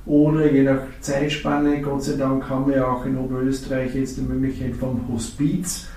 Oder 0.05 0.51
je 0.51 0.63
nach 0.63 0.81
Zeitspanne, 1.01 1.81
Gott 1.81 2.03
sei 2.03 2.17
Dank 2.17 2.49
haben 2.49 2.71
wir 2.71 2.87
auch 2.87 3.05
in 3.05 3.17
Oberösterreich 3.17 3.95
jetzt 3.95 4.17
die 4.17 4.21
Möglichkeit 4.21 4.75
vom 4.75 5.01
Hospiz, 5.11 5.87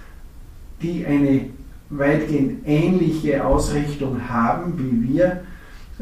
die 0.83 1.07
eine 1.07 1.50
weitgehend 1.90 2.66
ähnliche 2.66 3.45
Ausrichtung 3.45 4.28
haben 4.28 4.75
wie 4.78 5.14
wir, 5.14 5.42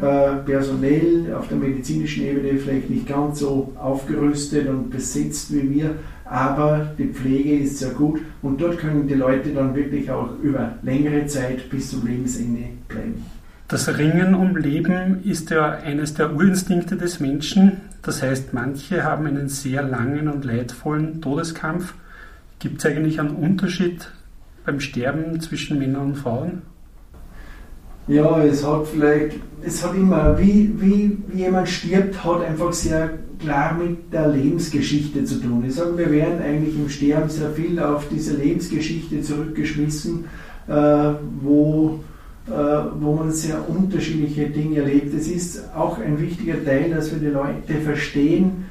äh, 0.01 0.37
personell 0.45 1.35
auf 1.35 1.49
der 1.49 1.59
medizinischen 1.59 2.25
Ebene 2.25 2.59
vielleicht 2.59 2.91
nicht 2.91 3.07
ganz 3.07 3.41
so 3.41 3.73
aufgerüstet 3.77 4.69
und 4.69 4.91
besetzt 4.91 5.53
wie 5.53 5.71
wir, 5.71 5.95
aber 6.25 6.93
die 6.99 7.09
Pflege 7.09 7.59
ist 7.59 7.79
sehr 7.79 7.91
gut 7.91 8.21
und 8.41 8.61
dort 8.61 8.79
können 8.79 9.07
die 9.09 9.15
Leute 9.15 9.51
dann 9.51 9.75
wirklich 9.75 10.11
auch 10.11 10.31
über 10.43 10.75
längere 10.83 11.27
Zeit 11.27 11.69
bis 11.69 11.91
zum 11.91 12.07
Lebensende 12.07 12.65
bleiben. 12.89 13.25
Das 13.69 13.97
Ringen 13.99 14.35
um 14.35 14.57
Leben 14.57 15.23
ist 15.23 15.51
ja 15.51 15.71
eines 15.71 16.15
der 16.15 16.35
Urinstinkte 16.35 16.97
des 16.97 17.21
Menschen. 17.21 17.81
Das 18.03 18.23
heißt, 18.23 18.53
manche 18.53 19.05
haben 19.05 19.27
einen 19.27 19.49
sehr 19.49 19.83
langen 19.83 20.29
und 20.29 20.45
leidvollen 20.45 21.21
Todeskampf. 21.21 21.95
Gibt 22.59 22.79
es 22.79 22.87
eigentlich 22.87 23.21
einen 23.21 23.37
Unterschied 23.37 24.11
beim 24.65 24.81
Sterben 24.81 25.41
zwischen 25.41 25.79
Männern 25.79 26.07
und 26.07 26.15
Frauen? 26.17 26.63
Ja, 28.09 28.43
es 28.43 28.67
hat 28.67 28.89
vielleicht, 28.89 29.37
es 29.63 29.85
hat 29.85 29.95
immer, 29.95 30.39
wie, 30.39 30.73
wie, 30.79 31.19
wie 31.29 31.43
jemand 31.43 31.69
stirbt, 31.69 32.25
hat 32.25 32.43
einfach 32.43 32.73
sehr 32.73 33.11
klar 33.39 33.75
mit 33.75 34.13
der 34.13 34.29
Lebensgeschichte 34.29 35.25
zu 35.25 35.41
tun. 35.41 35.65
Ich 35.67 35.75
sage, 35.75 35.97
wir 35.97 36.11
werden 36.11 36.43
eigentlich 36.43 36.75
im 36.75 36.89
Sterben 36.89 37.29
sehr 37.31 37.51
viel 37.51 37.79
auf 37.79 38.07
diese 38.09 38.37
Lebensgeschichte 38.37 39.23
zurückgeschmissen, 39.23 40.25
äh, 40.69 41.13
wo, 41.41 42.01
äh, 42.49 42.51
wo 43.01 43.15
man 43.15 43.31
sehr 43.31 43.69
unterschiedliche 43.69 44.51
Dinge 44.51 44.79
erlebt. 44.79 45.15
Es 45.15 45.29
ist 45.29 45.63
auch 45.75 45.99
ein 45.99 46.21
wichtiger 46.21 46.63
Teil, 46.65 46.91
dass 46.91 47.11
wir 47.13 47.19
die 47.19 47.27
Leute 47.27 47.81
verstehen, 47.85 48.67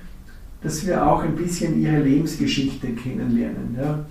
dass 0.62 0.86
wir 0.86 1.06
auch 1.06 1.24
ein 1.24 1.36
bisschen 1.36 1.82
ihre 1.82 2.00
Lebensgeschichte 2.00 2.88
kennenlernen. 2.90 3.78
Ja. 3.80 4.06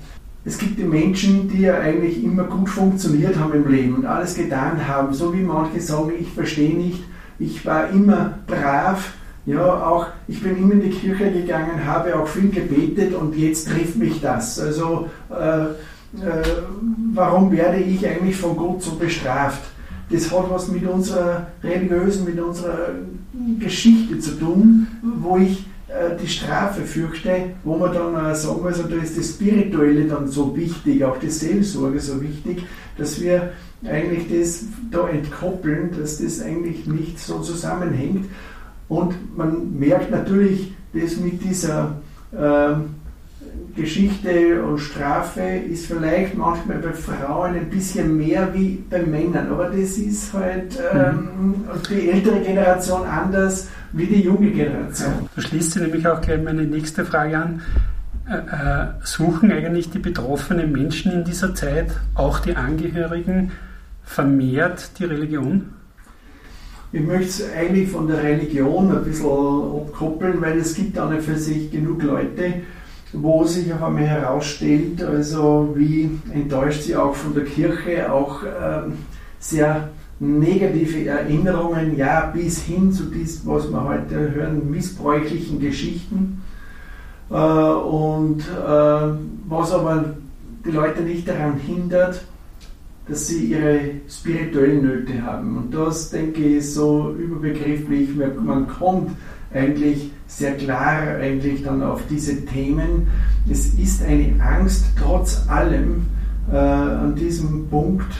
Es 0.48 0.56
gibt 0.56 0.78
die 0.78 0.84
Menschen, 0.84 1.46
die 1.46 1.60
ja 1.60 1.78
eigentlich 1.78 2.24
immer 2.24 2.44
gut 2.44 2.70
funktioniert 2.70 3.38
haben 3.38 3.52
im 3.52 3.70
Leben 3.70 3.96
und 3.96 4.06
alles 4.06 4.34
getan 4.34 4.88
haben, 4.88 5.12
so 5.12 5.34
wie 5.34 5.42
manche 5.42 5.78
sagen, 5.78 6.12
ich 6.18 6.32
verstehe 6.32 6.74
nicht, 6.74 7.04
ich 7.38 7.66
war 7.66 7.90
immer 7.90 8.38
brav, 8.46 9.12
ja, 9.44 9.62
auch 9.62 10.06
ich 10.26 10.42
bin 10.42 10.56
immer 10.56 10.72
in 10.72 10.80
die 10.80 10.88
Kirche 10.88 11.30
gegangen, 11.30 11.84
habe 11.84 12.18
auch 12.18 12.26
viel 12.26 12.48
gebetet 12.48 13.14
und 13.14 13.36
jetzt 13.36 13.68
trifft 13.68 13.96
mich 13.96 14.22
das. 14.22 14.58
Also 14.58 15.10
äh, 15.28 15.64
äh, 15.64 16.44
warum 17.12 17.52
werde 17.52 17.80
ich 17.80 18.08
eigentlich 18.08 18.36
von 18.36 18.56
Gott 18.56 18.80
so 18.80 18.92
bestraft? 18.92 19.60
Das 20.08 20.32
hat 20.32 20.50
was 20.50 20.68
mit 20.68 20.88
unserer 20.88 21.48
religiösen, 21.62 22.24
mit 22.24 22.40
unserer 22.40 22.88
Geschichte 23.58 24.18
zu 24.18 24.30
tun, 24.38 24.86
wo 25.02 25.36
ich 25.36 25.66
die 26.20 26.28
Strafe 26.28 26.82
fürchte, 26.82 27.54
wo 27.64 27.76
man 27.76 27.94
dann 27.94 28.34
sagen, 28.34 28.66
also 28.66 28.82
da 28.82 28.96
ist 28.96 29.16
das 29.16 29.30
Spirituelle 29.30 30.04
dann 30.04 30.28
so 30.28 30.54
wichtig, 30.54 31.02
auch 31.02 31.18
die 31.18 31.30
Seelsorge 31.30 31.98
so 31.98 32.20
wichtig, 32.20 32.62
dass 32.98 33.20
wir 33.20 33.52
eigentlich 33.84 34.26
das 34.28 34.64
da 34.90 35.08
entkoppeln, 35.08 35.90
dass 35.98 36.18
das 36.18 36.42
eigentlich 36.42 36.86
nicht 36.86 37.18
so 37.18 37.40
zusammenhängt. 37.40 38.26
Und 38.88 39.36
man 39.36 39.78
merkt 39.78 40.10
natürlich, 40.10 40.72
dass 40.92 41.16
mit 41.16 41.42
dieser 41.44 41.96
äh, 42.32 42.74
Geschichte 43.76 44.62
und 44.62 44.78
Strafe 44.78 45.42
ist 45.42 45.86
vielleicht 45.86 46.36
manchmal 46.36 46.78
bei 46.78 46.92
Frauen 46.92 47.54
ein 47.54 47.70
bisschen 47.70 48.16
mehr 48.16 48.52
wie 48.52 48.82
bei 48.90 49.02
Männern. 49.02 49.48
Aber 49.50 49.66
das 49.66 49.98
ist 49.98 50.32
halt 50.32 50.78
ähm, 50.92 51.64
die 51.88 52.10
ältere 52.10 52.40
Generation 52.40 53.06
anders 53.06 53.68
wie 53.92 54.06
die 54.06 54.22
junge 54.22 54.50
Generation. 54.50 55.28
Da 55.34 55.42
schließt 55.42 55.72
sich 55.72 55.82
nämlich 55.82 56.06
auch 56.06 56.20
gleich 56.20 56.42
meine 56.42 56.64
nächste 56.64 57.04
Frage 57.04 57.38
an. 57.38 57.62
Äh, 58.28 58.36
äh, 58.36 58.86
suchen 59.02 59.50
eigentlich 59.50 59.90
die 59.90 59.98
betroffenen 59.98 60.70
Menschen 60.70 61.12
in 61.12 61.24
dieser 61.24 61.54
Zeit, 61.54 61.92
auch 62.14 62.40
die 62.40 62.56
Angehörigen, 62.56 63.52
vermehrt 64.04 64.98
die 64.98 65.04
Religion? 65.04 65.70
Ich 66.92 67.02
möchte 67.02 67.26
es 67.26 67.52
eigentlich 67.54 67.90
von 67.90 68.06
der 68.06 68.22
Religion 68.22 68.94
ein 68.94 69.04
bisschen 69.04 69.26
abkoppeln, 69.26 70.40
weil 70.40 70.58
es 70.58 70.74
gibt 70.74 70.98
an 70.98 71.14
und 71.14 71.22
für 71.22 71.36
sich 71.36 71.70
genug 71.70 72.02
Leute, 72.02 72.54
wo 73.12 73.44
sich 73.44 73.72
auf 73.72 73.82
einmal 73.82 74.06
herausstellt, 74.06 75.02
also 75.02 75.72
wie 75.74 76.10
enttäuscht 76.32 76.82
sie 76.82 76.96
auch 76.96 77.14
von 77.14 77.34
der 77.34 77.44
Kirche, 77.44 78.10
auch 78.12 78.42
ähm, 78.42 78.94
sehr 79.38 79.88
negative 80.20 81.06
Erinnerungen, 81.06 81.96
ja, 81.96 82.32
bis 82.34 82.62
hin 82.62 82.92
zu 82.92 83.04
diesem, 83.04 83.50
was 83.50 83.70
wir 83.70 83.84
heute 83.84 84.32
hören, 84.34 84.70
missbräuchlichen 84.70 85.60
Geschichten. 85.60 86.42
Äh, 87.30 87.34
und 87.34 88.40
äh, 88.40 89.12
was 89.48 89.72
aber 89.72 90.16
die 90.64 90.70
Leute 90.70 91.02
nicht 91.02 91.28
daran 91.28 91.58
hindert, 91.58 92.24
dass 93.08 93.28
sie 93.28 93.46
ihre 93.46 93.80
spirituellen 94.08 94.82
Nöte 94.82 95.22
haben. 95.22 95.56
Und 95.56 95.74
das, 95.74 96.10
denke 96.10 96.42
ich, 96.42 96.56
ist 96.56 96.74
so 96.74 97.14
überbegrifflich, 97.18 98.10
man 98.16 98.68
kommt 98.68 99.12
eigentlich 99.52 100.10
sehr 100.26 100.56
klar 100.56 101.16
eigentlich 101.20 101.62
dann 101.62 101.82
auf 101.82 102.02
diese 102.10 102.44
Themen. 102.44 103.08
Es 103.50 103.74
ist 103.74 104.02
eine 104.04 104.34
Angst 104.42 104.84
trotz 105.02 105.48
allem 105.48 106.02
äh, 106.52 106.56
an 106.56 107.14
diesem 107.14 107.66
Punkt, 107.68 108.12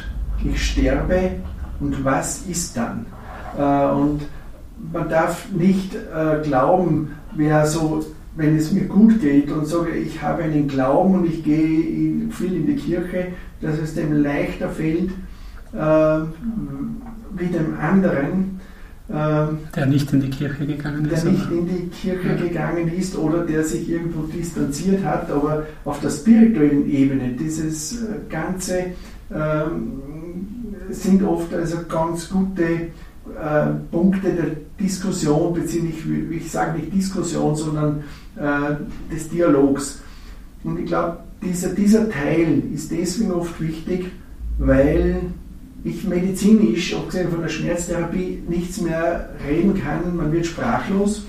ich 0.42 0.62
sterbe 0.62 1.32
und 1.80 2.04
was 2.04 2.42
ist 2.46 2.76
dann? 2.76 3.06
Äh, 3.56 3.90
und 3.92 4.22
man 4.92 5.08
darf 5.08 5.50
nicht 5.52 5.94
äh, 5.94 6.42
glauben, 6.42 7.12
wer 7.34 7.66
so 7.66 8.04
wenn 8.38 8.56
es 8.56 8.70
mir 8.70 8.84
gut 8.84 9.20
geht 9.20 9.50
und 9.50 9.66
sage, 9.66 9.90
ich 9.90 10.22
habe 10.22 10.44
einen 10.44 10.68
Glauben 10.68 11.16
und 11.16 11.26
ich 11.26 11.42
gehe 11.42 12.30
viel 12.30 12.54
in 12.54 12.66
die 12.66 12.76
Kirche, 12.76 13.28
dass 13.60 13.78
es 13.78 13.94
dem 13.96 14.22
leichter 14.22 14.68
fällt, 14.68 15.10
äh, 15.72 16.20
wie 17.36 17.46
dem 17.46 17.76
anderen, 17.80 18.60
äh, 19.08 19.46
der 19.74 19.86
nicht 19.86 20.12
in 20.12 20.20
die 20.20 20.30
Kirche 20.30 20.66
gegangen 20.66 21.10
ist. 21.10 21.24
Der 21.24 21.32
nicht 21.32 21.50
in 21.50 21.66
die 21.66 21.88
Kirche 21.88 22.36
gegangen 22.36 22.92
ist 22.96 23.18
oder 23.18 23.44
der 23.44 23.64
sich 23.64 23.90
irgendwo 23.90 24.22
distanziert 24.22 25.04
hat, 25.04 25.30
aber 25.32 25.66
auf 25.84 26.00
der 26.00 26.10
spirituellen 26.10 26.88
Ebene, 26.88 27.32
dieses 27.32 28.04
Ganze 28.28 28.78
äh, 29.30 29.64
sind 30.90 31.22
oft 31.22 31.52
also 31.54 31.78
ganz 31.88 32.28
gute 32.28 32.62
äh, 32.62 32.90
Punkte 33.90 34.30
der 34.30 34.56
Diskussion, 34.80 35.52
beziehungsweise 35.54 36.34
ich, 36.34 36.50
sage 36.50 36.78
nicht 36.78 36.94
Diskussion, 36.94 37.54
sondern 37.54 38.04
äh, 38.36 39.12
des 39.14 39.28
Dialogs. 39.28 40.00
Und 40.64 40.78
ich 40.80 40.86
glaube, 40.86 41.18
dieser, 41.42 41.68
dieser 41.70 42.08
Teil 42.10 42.62
ist 42.72 42.90
deswegen 42.90 43.32
oft 43.32 43.60
wichtig, 43.60 44.10
weil 44.58 45.20
ich 45.84 46.04
medizinisch, 46.04 46.94
abgesehen 46.94 47.30
von 47.30 47.42
der 47.42 47.48
Schmerztherapie, 47.48 48.42
nichts 48.48 48.80
mehr 48.80 49.30
reden 49.46 49.80
kann. 49.80 50.16
Man 50.16 50.32
wird 50.32 50.46
sprachlos, 50.46 51.24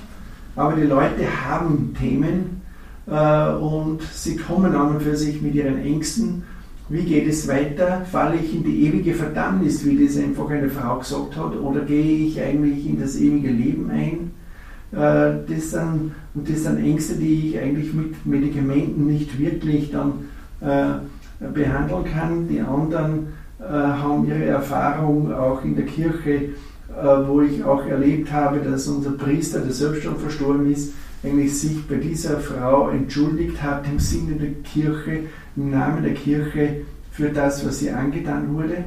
aber 0.56 0.76
die 0.76 0.88
Leute 0.88 1.26
haben 1.48 1.96
Themen 2.00 2.62
äh, 3.08 3.54
und 3.54 4.02
sie 4.14 4.36
kommen 4.38 4.74
an 4.76 4.96
und 4.96 5.04
für 5.04 5.16
sich 5.16 5.42
mit 5.42 5.54
ihren 5.54 5.78
Ängsten 5.78 6.44
wie 6.90 7.04
geht 7.04 7.28
es 7.28 7.48
weiter? 7.48 8.06
Falle 8.12 8.38
ich 8.38 8.56
in 8.56 8.64
die 8.64 8.88
ewige 8.88 9.14
Verdammnis, 9.14 9.86
wie 9.86 10.06
das 10.06 10.18
einfach 10.18 10.50
eine 10.50 10.70
Frau 10.70 10.98
gesagt 10.98 11.38
hat, 11.38 11.56
oder 11.60 11.82
gehe 11.82 12.28
ich 12.28 12.42
eigentlich 12.42 12.86
in 12.88 13.00
das 13.00 13.16
ewige 13.16 13.50
Leben 13.50 13.90
ein? 13.92 14.32
Äh, 14.92 15.46
das 15.48 15.72
sind, 15.72 16.14
und 16.34 16.50
das 16.50 16.64
sind 16.64 16.84
Ängste, 16.84 17.16
die 17.16 17.50
ich 17.50 17.60
eigentlich 17.60 17.94
mit 17.94 18.26
Medikamenten 18.26 19.06
nicht 19.06 19.40
wirklich 19.40 19.92
dann 19.92 20.14
äh, 20.62 21.46
behandeln 21.54 22.06
kann. 22.06 22.48
Die 22.48 22.60
anderen 22.60 23.28
äh, 23.60 23.64
haben 23.72 24.28
ihre 24.28 24.46
Erfahrung 24.46 25.32
auch 25.32 25.64
in 25.64 25.76
der 25.76 25.86
Kirche, 25.86 26.50
wo 27.28 27.42
ich 27.42 27.64
auch 27.64 27.86
erlebt 27.86 28.32
habe, 28.34 28.60
dass 28.60 28.88
unser 28.88 29.12
Priester, 29.12 29.60
der 29.60 29.72
selbst 29.72 30.04
schon 30.04 30.18
verstorben 30.18 30.70
ist, 30.72 30.92
eigentlich 31.24 31.58
sich 31.58 31.88
bei 31.88 31.96
dieser 31.96 32.40
Frau 32.40 32.90
entschuldigt 32.90 33.62
hat 33.62 33.86
im 33.88 34.00
Sinne 34.00 34.34
der 34.34 34.54
Kirche, 34.64 35.26
im 35.60 35.72
Namen 35.72 36.04
der 36.04 36.14
Kirche 36.14 36.82
für 37.12 37.30
das, 37.30 37.66
was 37.66 37.82
ihr 37.82 37.98
angetan 37.98 38.54
wurde. 38.54 38.86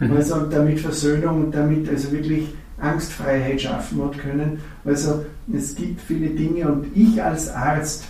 Mhm. 0.00 0.16
Also 0.16 0.40
damit 0.46 0.80
Versöhnung 0.80 1.44
und 1.44 1.54
damit 1.54 1.88
also 1.88 2.12
wirklich 2.12 2.48
Angstfreiheit 2.78 3.60
schaffen 3.62 4.02
hat 4.04 4.18
können. 4.18 4.58
Also 4.84 5.24
es 5.52 5.74
gibt 5.74 6.00
viele 6.00 6.28
Dinge 6.28 6.68
und 6.68 6.86
ich 6.94 7.22
als 7.22 7.48
Arzt, 7.50 8.04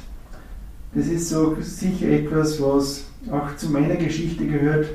das 0.95 1.07
ist 1.07 1.29
so 1.29 1.57
sicher 1.61 2.09
etwas, 2.09 2.61
was 2.61 3.05
auch 3.31 3.55
zu 3.57 3.71
meiner 3.71 3.97
Geschichte 3.97 4.47
gehört, 4.47 4.87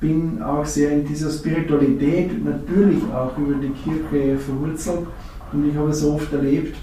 bin 0.00 0.40
auch 0.42 0.64
sehr 0.64 0.92
in 0.92 1.04
dieser 1.04 1.30
Spiritualität, 1.30 2.44
natürlich 2.44 3.02
auch 3.12 3.36
über 3.36 3.54
die 3.54 3.70
Kirche 3.70 4.38
verwurzelt 4.38 5.06
und 5.52 5.68
ich 5.68 5.76
habe 5.76 5.90
es 5.90 6.00
so 6.00 6.14
oft 6.14 6.32
erlebt, 6.32 6.76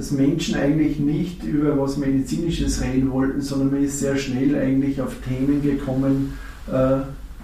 dass 0.00 0.12
Menschen 0.12 0.54
eigentlich 0.54 0.98
nicht 0.98 1.44
über 1.44 1.78
was 1.78 1.98
Medizinisches 1.98 2.80
reden 2.80 3.12
wollten, 3.12 3.42
sondern 3.42 3.72
man 3.72 3.84
ist 3.84 3.98
sehr 3.98 4.16
schnell 4.16 4.56
eigentlich 4.56 4.98
auf 4.98 5.14
Themen 5.28 5.60
gekommen, 5.60 6.38
äh, 6.72 7.00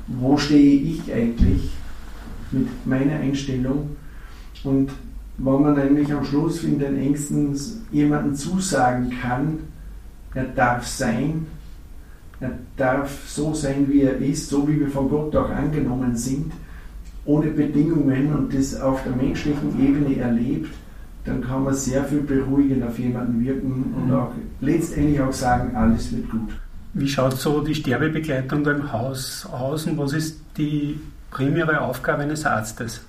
wo 0.07 0.38
stehe 0.38 0.81
ich 0.81 1.12
eigentlich 1.12 1.70
mit 2.52 2.66
meiner 2.87 3.16
Einstellung. 3.16 3.90
Und 4.64 4.90
wenn 5.37 5.62
man 5.62 5.78
eigentlich 5.78 6.11
am 6.11 6.24
Schluss 6.24 6.64
in 6.64 6.78
den 6.78 6.96
Ängsten 6.96 7.54
jemandem 7.92 8.35
zusagen 8.35 9.12
kann, 9.20 9.59
er 10.33 10.44
darf 10.44 10.87
sein, 10.87 11.46
er 12.40 12.52
darf 12.78 13.28
so 13.28 13.52
sein, 13.52 13.87
wie 13.90 14.00
er 14.00 14.16
ist, 14.16 14.48
so 14.48 14.66
wie 14.66 14.81
wir 14.81 14.88
von 14.88 15.11
Gott 15.11 15.37
auch 15.37 15.50
angenommen 15.50 16.16
sind, 16.16 16.52
ohne 17.26 17.48
Bedingungen 17.48 18.33
und 18.33 18.54
das 18.54 18.81
auf 18.81 19.02
der 19.04 19.14
menschlichen 19.14 19.78
Ebene 19.78 20.16
erlebt, 20.16 20.70
dann 21.26 21.42
kann 21.42 21.64
man 21.64 21.74
sehr 21.74 22.04
viel 22.04 22.20
beruhigend 22.20 22.84
auf 22.84 22.98
jemanden 22.98 23.44
wirken 23.44 23.94
und 23.96 24.06
mhm. 24.06 24.14
auch 24.14 24.32
letztendlich 24.60 25.20
auch 25.20 25.32
sagen, 25.32 25.74
alles 25.74 26.12
wird 26.12 26.30
gut. 26.30 26.50
Wie 26.94 27.08
schaut 27.08 27.36
so 27.36 27.60
die 27.60 27.74
Sterbebegleitung 27.74 28.64
im 28.66 28.92
Haus 28.92 29.46
aus 29.52 29.86
und 29.86 29.98
was 29.98 30.12
ist 30.14 30.40
die 30.56 30.98
primäre 31.30 31.80
Aufgabe 31.82 32.22
eines 32.22 32.46
Arztes? 32.46 33.02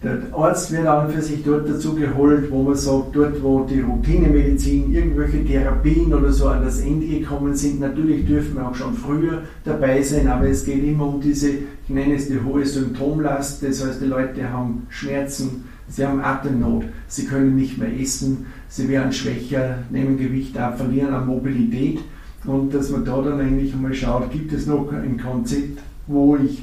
Der 0.00 0.16
Arzt 0.32 0.70
wird 0.70 0.86
an 0.86 1.06
und 1.06 1.12
für 1.12 1.22
sich 1.22 1.42
dort 1.42 1.68
dazu 1.68 1.92
geholt, 1.96 2.48
wo 2.52 2.62
man 2.62 2.76
sagt, 2.76 3.16
dort 3.16 3.42
wo 3.42 3.64
die 3.64 3.80
Routinemedizin, 3.80 4.92
irgendwelche 4.92 5.44
Therapien 5.44 6.14
oder 6.14 6.30
so 6.30 6.46
an 6.46 6.64
das 6.64 6.78
Ende 6.78 7.04
gekommen 7.04 7.56
sind. 7.56 7.80
Natürlich 7.80 8.24
dürfen 8.24 8.54
wir 8.54 8.68
auch 8.68 8.74
schon 8.76 8.94
früher 8.94 9.42
dabei 9.64 10.00
sein, 10.02 10.28
aber 10.28 10.48
es 10.48 10.64
geht 10.64 10.84
immer 10.84 11.08
um 11.08 11.20
diese, 11.20 11.48
ich 11.48 11.88
nenne 11.88 12.14
es 12.14 12.28
die 12.28 12.40
hohe 12.40 12.64
Symptomlast. 12.64 13.64
Das 13.64 13.84
heißt, 13.84 14.00
die 14.00 14.06
Leute 14.06 14.48
haben 14.48 14.86
Schmerzen, 14.88 15.64
Sie 15.88 16.04
haben 16.04 16.20
Atemnot, 16.20 16.84
sie 17.06 17.24
können 17.24 17.56
nicht 17.56 17.78
mehr 17.78 17.98
essen, 17.98 18.46
sie 18.68 18.88
werden 18.88 19.12
schwächer, 19.12 19.78
nehmen 19.90 20.18
Gewicht 20.18 20.56
ab, 20.58 20.76
verlieren 20.76 21.14
an 21.14 21.26
Mobilität. 21.26 22.00
Und 22.44 22.72
dass 22.74 22.90
man 22.90 23.04
da 23.04 23.20
dann 23.22 23.40
eigentlich 23.40 23.74
mal 23.74 23.94
schaut, 23.94 24.30
gibt 24.30 24.52
es 24.52 24.66
noch 24.66 24.92
ein 24.92 25.18
Konzept, 25.18 25.80
wo 26.06 26.36
ich 26.36 26.62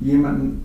jemanden 0.00 0.62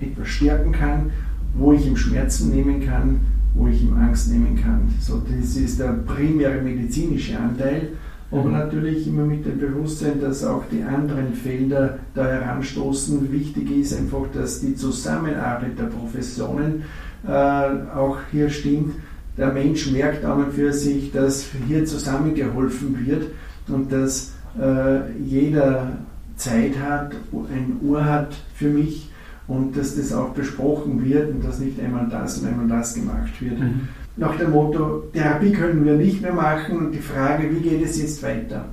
etwas 0.00 0.28
stärken 0.28 0.72
kann, 0.72 1.10
wo 1.54 1.72
ich 1.72 1.86
ihm 1.86 1.96
Schmerzen 1.96 2.50
nehmen 2.50 2.84
kann, 2.84 3.20
wo 3.54 3.68
ich 3.68 3.82
ihm 3.82 3.96
Angst 3.96 4.30
nehmen 4.30 4.56
kann. 4.56 4.92
So, 5.00 5.22
das 5.28 5.56
ist 5.56 5.80
der 5.80 5.92
primäre 5.92 6.62
medizinische 6.62 7.38
Anteil. 7.38 7.90
Aber 8.30 8.50
natürlich 8.50 9.06
immer 9.06 9.24
mit 9.24 9.46
dem 9.46 9.58
Bewusstsein, 9.58 10.20
dass 10.20 10.44
auch 10.44 10.64
die 10.70 10.82
anderen 10.82 11.32
Felder 11.32 11.98
da 12.14 12.26
heranstoßen. 12.26 13.32
Wichtig 13.32 13.70
ist 13.70 13.96
einfach, 13.96 14.24
dass 14.34 14.60
die 14.60 14.74
Zusammenarbeit 14.74 15.78
der 15.78 15.84
Professionen 15.84 16.84
äh, 17.26 17.30
auch 17.30 18.18
hier 18.30 18.50
stimmt. 18.50 18.96
Der 19.38 19.52
Mensch 19.52 19.90
merkt 19.90 20.24
an 20.24 20.44
und 20.44 20.52
für 20.52 20.72
sich, 20.72 21.10
dass 21.12 21.46
hier 21.66 21.86
zusammengeholfen 21.86 23.06
wird 23.06 23.28
und 23.68 23.90
dass 23.92 24.32
äh, 24.60 25.10
jeder 25.18 25.92
Zeit 26.36 26.78
hat, 26.78 27.12
ein 27.32 27.78
Uhr 27.80 28.04
hat 28.04 28.34
für 28.54 28.68
mich 28.68 29.10
und 29.46 29.74
dass 29.76 29.96
das 29.96 30.12
auch 30.12 30.30
besprochen 30.30 31.02
wird 31.02 31.30
und 31.30 31.44
dass 31.44 31.60
nicht 31.60 31.80
einmal 31.80 32.08
das 32.10 32.38
und 32.38 32.48
einmal 32.48 32.68
das 32.68 32.94
gemacht 32.94 33.40
wird. 33.40 33.58
Mhm 33.58 33.88
nach 34.18 34.36
dem 34.36 34.50
Motto, 34.50 35.04
Therapie 35.12 35.52
können 35.52 35.84
wir 35.84 35.94
nicht 35.94 36.20
mehr 36.20 36.32
machen 36.32 36.76
und 36.76 36.92
die 36.92 36.98
Frage, 36.98 37.50
wie 37.50 37.60
geht 37.60 37.82
es 37.82 38.00
jetzt 38.00 38.22
weiter? 38.22 38.64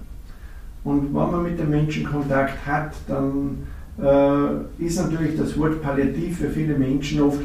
Und 0.84 1.14
wenn 1.14 1.32
man 1.32 1.44
mit 1.44 1.60
dem 1.60 1.70
Menschen 1.70 2.04
Kontakt 2.04 2.66
hat, 2.66 2.94
dann 3.08 3.60
äh, 4.02 4.84
ist 4.84 5.00
natürlich 5.00 5.38
das 5.38 5.58
Wort 5.58 5.82
Palliativ 5.82 6.40
für 6.40 6.50
viele 6.50 6.78
Menschen 6.78 7.22
oft, 7.22 7.42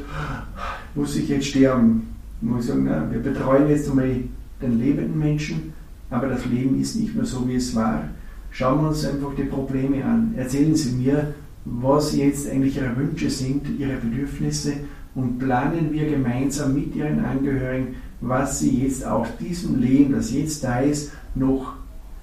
muss 0.94 1.16
ich 1.16 1.28
jetzt 1.28 1.46
sterben? 1.46 2.08
Ich 2.40 2.48
muss 2.48 2.66
sagen, 2.66 2.86
na, 2.86 3.06
wir 3.10 3.20
betreuen 3.20 3.68
jetzt 3.68 3.88
einmal 3.90 4.16
den 4.62 4.78
lebenden 4.78 5.18
Menschen, 5.18 5.74
aber 6.08 6.28
das 6.28 6.46
Leben 6.46 6.80
ist 6.80 6.96
nicht 6.96 7.14
mehr 7.14 7.26
so, 7.26 7.46
wie 7.46 7.56
es 7.56 7.74
war. 7.76 8.04
Schauen 8.50 8.82
wir 8.82 8.88
uns 8.88 9.04
einfach 9.04 9.34
die 9.36 9.44
Probleme 9.44 10.04
an. 10.04 10.34
Erzählen 10.36 10.74
Sie 10.74 10.92
mir, 10.92 11.34
was 11.66 12.16
jetzt 12.16 12.50
eigentlich 12.50 12.76
Ihre 12.76 12.96
Wünsche 12.96 13.30
sind, 13.30 13.78
Ihre 13.78 13.96
Bedürfnisse 13.96 14.72
und 15.14 15.38
planen 15.38 15.92
wir 15.92 16.08
gemeinsam 16.08 16.74
mit 16.74 16.94
Ihren 16.94 17.24
Angehörigen, 17.24 17.96
was 18.20 18.60
Sie 18.60 18.84
jetzt 18.84 19.04
aus 19.04 19.28
diesem 19.38 19.80
Leben, 19.80 20.12
das 20.12 20.32
jetzt 20.32 20.62
da 20.62 20.80
ist, 20.80 21.12
noch 21.34 21.74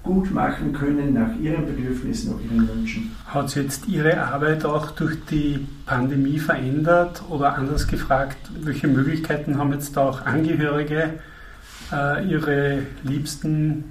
gut 0.02 0.32
machen 0.32 0.72
können 0.72 1.12
nach 1.12 1.36
Ihren 1.38 1.66
Bedürfnissen, 1.66 2.32
nach 2.32 2.40
Ihren 2.40 2.68
Wünschen. 2.68 3.10
Hat 3.26 3.50
sich 3.50 3.62
jetzt 3.64 3.88
Ihre 3.88 4.22
Arbeit 4.22 4.64
auch 4.64 4.92
durch 4.92 5.16
die 5.30 5.66
Pandemie 5.86 6.38
verändert 6.38 7.22
oder 7.28 7.56
anders 7.56 7.86
gefragt, 7.86 8.38
welche 8.62 8.88
Möglichkeiten 8.88 9.58
haben 9.58 9.72
jetzt 9.72 9.98
auch 9.98 10.24
Angehörige, 10.24 11.14
äh, 11.92 12.26
ihre 12.28 12.82
Liebsten 13.02 13.84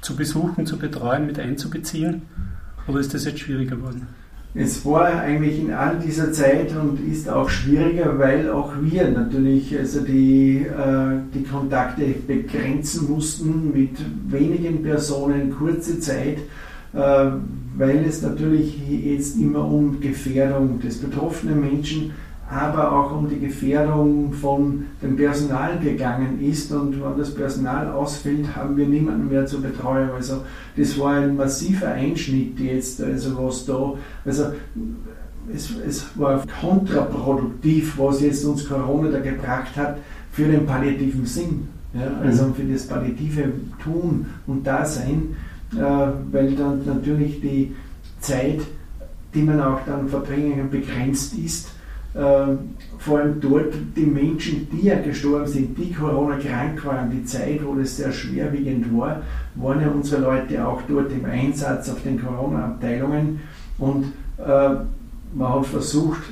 zu 0.00 0.16
besuchen, 0.16 0.66
zu 0.66 0.78
betreuen, 0.78 1.26
mit 1.26 1.38
einzubeziehen? 1.38 2.22
Oder 2.86 3.00
ist 3.00 3.14
das 3.14 3.24
jetzt 3.24 3.40
schwieriger 3.40 3.76
geworden? 3.76 4.06
Es 4.58 4.84
war 4.86 5.20
eigentlich 5.20 5.60
in 5.60 5.70
all 5.70 5.98
dieser 5.98 6.32
Zeit 6.32 6.74
und 6.74 6.98
ist 7.12 7.28
auch 7.28 7.50
schwieriger, 7.50 8.18
weil 8.18 8.50
auch 8.50 8.72
wir 8.80 9.10
natürlich 9.10 9.78
also 9.78 10.00
die, 10.00 10.64
äh, 10.64 11.18
die 11.34 11.42
Kontakte 11.42 12.06
begrenzen 12.26 13.10
mussten 13.10 13.72
mit 13.74 13.98
wenigen 14.28 14.82
Personen, 14.82 15.50
kurze 15.50 16.00
Zeit. 16.00 16.38
äh, 16.96 17.30
weil 17.76 18.04
es 18.08 18.22
natürlich 18.22 18.78
jetzt 18.88 19.36
immer 19.36 19.66
um 19.66 20.00
Gefährdung 20.00 20.80
des 20.80 20.98
betroffenen 20.98 21.60
Menschen, 21.60 22.12
aber 22.48 22.92
auch 22.92 23.16
um 23.16 23.28
die 23.28 23.40
Gefährdung 23.40 24.32
von 24.32 24.84
dem 25.02 25.16
Personal 25.16 25.78
gegangen 25.80 26.40
ist. 26.40 26.72
Und 26.72 27.02
wenn 27.02 27.18
das 27.18 27.34
Personal 27.34 27.90
ausfällt, 27.90 28.54
haben 28.54 28.76
wir 28.76 28.86
niemanden 28.86 29.28
mehr 29.28 29.46
zur 29.46 29.62
Betreuung. 29.62 30.10
Also 30.10 30.42
das 30.76 30.98
war 30.98 31.14
ein 31.14 31.36
massiver 31.36 31.88
Einschnitt 31.88 32.58
jetzt, 32.60 33.02
also 33.02 33.36
was 33.44 33.64
da, 33.66 33.94
also 34.24 34.44
es, 35.52 35.70
es 35.86 36.06
war 36.14 36.42
kontraproduktiv, 36.60 37.98
was 37.98 38.20
jetzt 38.20 38.44
uns 38.44 38.68
Corona 38.68 39.10
da 39.10 39.20
gebracht 39.20 39.76
hat 39.76 39.98
für 40.30 40.46
den 40.46 40.66
palliativen 40.66 41.26
Sinn. 41.26 41.68
Ja, 41.94 42.12
also 42.22 42.46
mhm. 42.46 42.54
für 42.54 42.64
das 42.64 42.86
palliative 42.86 43.52
Tun 43.82 44.26
und 44.46 44.66
Dasein, 44.66 45.36
äh, 45.72 45.78
weil 46.30 46.54
dann 46.54 46.84
natürlich 46.84 47.40
die 47.40 47.74
Zeit, 48.20 48.60
die 49.34 49.42
man 49.42 49.60
auch 49.60 49.80
dann 49.86 50.08
verbringen 50.08 50.58
kann, 50.58 50.70
begrenzt 50.70 51.34
ist. 51.38 51.70
Äh, 52.16 52.56
vor 52.98 53.18
allem 53.18 53.40
dort 53.40 53.74
die 53.94 54.06
Menschen, 54.06 54.66
die 54.72 54.86
ja 54.86 54.98
gestorben 54.98 55.46
sind, 55.46 55.76
die 55.76 55.92
Corona 55.92 56.38
krank 56.38 56.82
waren, 56.86 57.10
die 57.10 57.24
Zeit, 57.26 57.60
wo 57.62 57.74
das 57.74 57.98
sehr 57.98 58.10
schwerwiegend 58.10 58.86
war, 58.96 59.20
waren 59.54 59.82
ja 59.82 59.88
unsere 59.88 60.22
Leute 60.22 60.66
auch 60.66 60.80
dort 60.88 61.12
im 61.12 61.26
Einsatz 61.26 61.90
auf 61.90 62.02
den 62.02 62.18
Corona-Abteilungen 62.18 63.40
und 63.76 64.06
äh, 64.38 64.76
man 65.34 65.52
hat 65.52 65.66
versucht, 65.66 66.22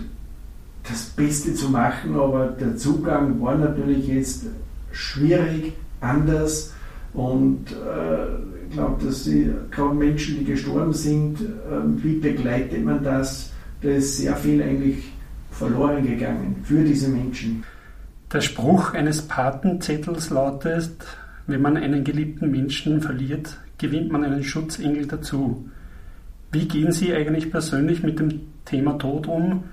das 0.89 1.05
Beste 1.05 1.53
zu 1.53 1.69
machen, 1.69 2.15
aber 2.15 2.47
der 2.47 2.77
Zugang 2.79 3.41
war 3.43 3.55
natürlich 3.55 4.09
jetzt 4.09 4.47
schwierig, 4.91 5.75
anders 6.01 6.73
und 7.13 7.73
äh, 7.73 8.65
ich 8.69 8.75
glaube, 8.75 9.05
dass 9.05 9.25
die 9.25 9.51
gerade 9.71 9.95
Menschen, 9.95 10.39
die 10.39 10.45
gestorben 10.47 10.95
sind, 10.95 11.41
äh, 11.43 12.03
wie 12.03 12.15
begleitet 12.15 12.83
man 12.83 13.05
das? 13.05 13.53
Da 13.83 13.91
ist 13.91 14.17
sehr 14.17 14.35
viel 14.35 14.63
eigentlich 14.63 15.14
verloren 15.55 16.07
gegangen 16.07 16.57
für 16.65 16.83
diese 16.85 17.09
Menschen. 17.09 17.65
Der 18.33 18.41
Spruch 18.41 18.95
eines 18.95 19.23
Patenzettels 19.23 20.31
lautet, 20.31 20.91
wenn 21.47 21.63
man 21.63 21.77
einen 21.77 22.05
geliebten 22.05 22.51
Menschen 22.51 23.01
verliert, 23.01 23.59
gewinnt 23.79 24.11
man 24.11 24.25
einen 24.25 24.43
Schutzengel 24.43 25.07
dazu. 25.07 25.69
Wie 26.51 26.67
gehen 26.67 26.93
Sie 26.93 27.15
eigentlich 27.15 27.51
persönlich 27.51 28.03
mit 28.03 28.19
dem 28.19 28.41
Thema 28.65 28.99
Tod 28.99 29.27
um 29.29 29.65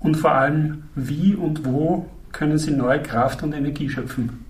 und 0.00 0.16
vor 0.16 0.32
allem, 0.32 0.84
wie 0.94 1.34
und 1.34 1.64
wo 1.64 2.06
können 2.32 2.58
Sie 2.58 2.70
neue 2.70 3.02
Kraft 3.02 3.42
und 3.42 3.52
Energie 3.52 3.88
schöpfen? 3.88 4.44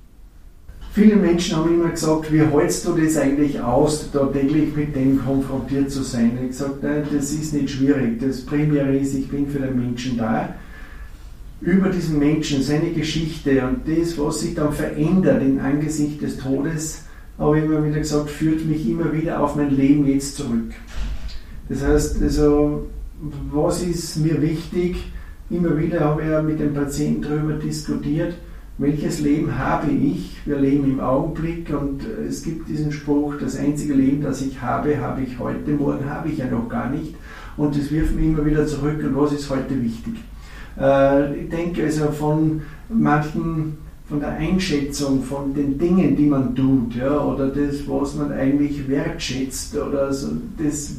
Viele 0.92 1.16
Menschen 1.16 1.56
haben 1.56 1.74
immer 1.74 1.90
gesagt, 1.90 2.32
wie 2.32 2.40
hältst 2.40 2.86
du 2.86 2.92
das 2.94 3.16
eigentlich 3.16 3.60
aus, 3.60 4.10
da 4.10 4.26
täglich 4.26 4.74
mit 4.74 4.96
dem 4.96 5.22
konfrontiert 5.24 5.90
zu 5.90 6.02
sein? 6.02 6.32
Ich 6.32 6.38
habe 6.38 6.48
gesagt, 6.48 6.82
nein, 6.82 7.02
das 7.12 7.30
ist 7.30 7.52
nicht 7.52 7.70
schwierig. 7.70 8.20
Das 8.20 8.44
Primäre 8.44 8.96
ist, 8.96 9.14
ich 9.14 9.28
bin 9.28 9.46
für 9.46 9.60
den 9.60 9.76
Menschen 9.76 10.16
da. 10.16 10.54
Über 11.60 11.88
diesen 11.88 12.20
Menschen, 12.20 12.62
seine 12.62 12.92
Geschichte 12.92 13.66
und 13.66 13.80
das, 13.88 14.16
was 14.16 14.40
sich 14.40 14.54
dann 14.54 14.72
verändert 14.72 15.42
in 15.42 15.58
Angesicht 15.58 16.22
des 16.22 16.38
Todes, 16.38 17.02
habe 17.36 17.58
ich 17.58 17.64
immer 17.64 17.84
wieder 17.84 17.98
gesagt, 17.98 18.30
führt 18.30 18.64
mich 18.64 18.88
immer 18.88 19.12
wieder 19.12 19.40
auf 19.40 19.56
mein 19.56 19.70
Leben 19.70 20.06
jetzt 20.06 20.36
zurück. 20.36 20.72
Das 21.68 21.84
heißt, 21.84 22.22
also, 22.22 22.86
was 23.52 23.82
ist 23.82 24.18
mir 24.18 24.40
wichtig? 24.40 25.12
Immer 25.50 25.76
wieder 25.76 26.00
habe 26.00 26.22
ich 26.22 26.42
mit 26.46 26.60
dem 26.60 26.74
Patienten 26.74 27.22
darüber 27.22 27.54
diskutiert, 27.54 28.34
welches 28.80 29.18
Leben 29.18 29.58
habe 29.58 29.90
ich? 29.90 30.36
Wir 30.44 30.60
leben 30.60 30.84
im 30.84 31.00
Augenblick 31.00 31.70
und 31.70 32.02
es 32.28 32.44
gibt 32.44 32.68
diesen 32.68 32.92
Spruch, 32.92 33.34
das 33.40 33.56
einzige 33.56 33.94
Leben, 33.94 34.22
das 34.22 34.40
ich 34.42 34.62
habe, 34.62 35.00
habe 35.00 35.22
ich 35.22 35.40
heute, 35.40 35.72
morgen 35.72 36.08
habe 36.08 36.28
ich 36.28 36.38
ja 36.38 36.46
noch 36.46 36.68
gar 36.68 36.88
nicht. 36.88 37.16
Und 37.56 37.76
das 37.76 37.90
wirft 37.90 38.14
mich 38.14 38.26
immer 38.26 38.46
wieder 38.46 38.64
zurück 38.68 39.02
und 39.02 39.16
was 39.16 39.32
ist 39.32 39.50
heute 39.50 39.82
wichtig? 39.82 40.14
Äh, 40.80 41.42
ich 41.42 41.48
denke 41.48 41.84
also 41.84 42.10
von 42.10 42.62
manchen, 42.88 43.78
von 44.08 44.20
der 44.20 44.32
Einschätzung 44.32 45.22
von 45.22 45.52
den 45.52 45.78
Dingen, 45.78 46.16
die 46.16 46.26
man 46.26 46.54
tut, 46.54 46.94
ja, 46.94 47.20
oder 47.20 47.48
das, 47.48 47.86
was 47.86 48.14
man 48.14 48.32
eigentlich 48.32 48.88
wertschätzt, 48.88 49.76
oder 49.76 50.12
so, 50.12 50.28
das 50.56 50.96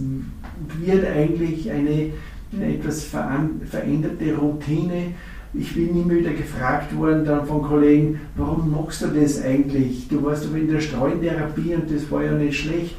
wird 0.79 1.05
eigentlich 1.07 1.71
eine, 1.71 2.11
eine 2.53 2.75
etwas 2.75 3.03
veränderte 3.03 4.35
Routine 4.35 5.13
ich 5.53 5.73
bin 5.73 5.89
immer 5.99 6.15
wieder 6.15 6.31
gefragt 6.31 6.95
worden 6.95 7.25
dann 7.25 7.45
von 7.45 7.63
Kollegen, 7.63 8.21
warum 8.35 8.71
machst 8.71 9.01
du 9.01 9.07
das 9.07 9.41
eigentlich? 9.41 10.07
Du 10.07 10.23
warst 10.23 10.45
doch 10.45 10.55
in 10.55 10.71
der 10.71 10.79
Streutherapie 10.79 11.73
und 11.73 11.89
das 11.91 12.09
war 12.11 12.23
ja 12.23 12.33
nicht 12.33 12.59
schlecht. 12.59 12.95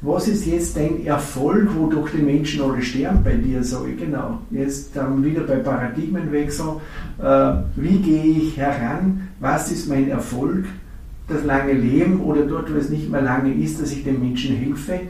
Was 0.00 0.28
ist 0.28 0.46
jetzt 0.46 0.76
dein 0.76 1.04
Erfolg, 1.04 1.76
wodurch 1.76 2.12
die 2.12 2.22
Menschen 2.22 2.62
alle 2.62 2.80
sterben 2.82 3.24
bei 3.24 3.34
dir? 3.34 3.60
Ich 3.60 3.98
genau. 3.98 4.38
Jetzt 4.52 4.94
dann 4.94 5.24
wieder 5.24 5.40
bei 5.40 5.56
Paradigmenwechsel. 5.56 6.66
Äh, 7.20 7.52
wie 7.74 7.98
gehe 7.98 8.24
ich 8.24 8.56
heran? 8.56 9.28
Was 9.40 9.72
ist 9.72 9.88
mein 9.88 10.08
Erfolg? 10.08 10.66
Das 11.26 11.44
lange 11.44 11.72
Leben 11.72 12.20
oder 12.20 12.42
dort, 12.42 12.72
wo 12.72 12.78
es 12.78 12.90
nicht 12.90 13.10
mehr 13.10 13.22
lange 13.22 13.52
ist, 13.52 13.82
dass 13.82 13.90
ich 13.90 14.04
den 14.04 14.20
Menschen 14.20 14.54
helfe. 14.54 15.00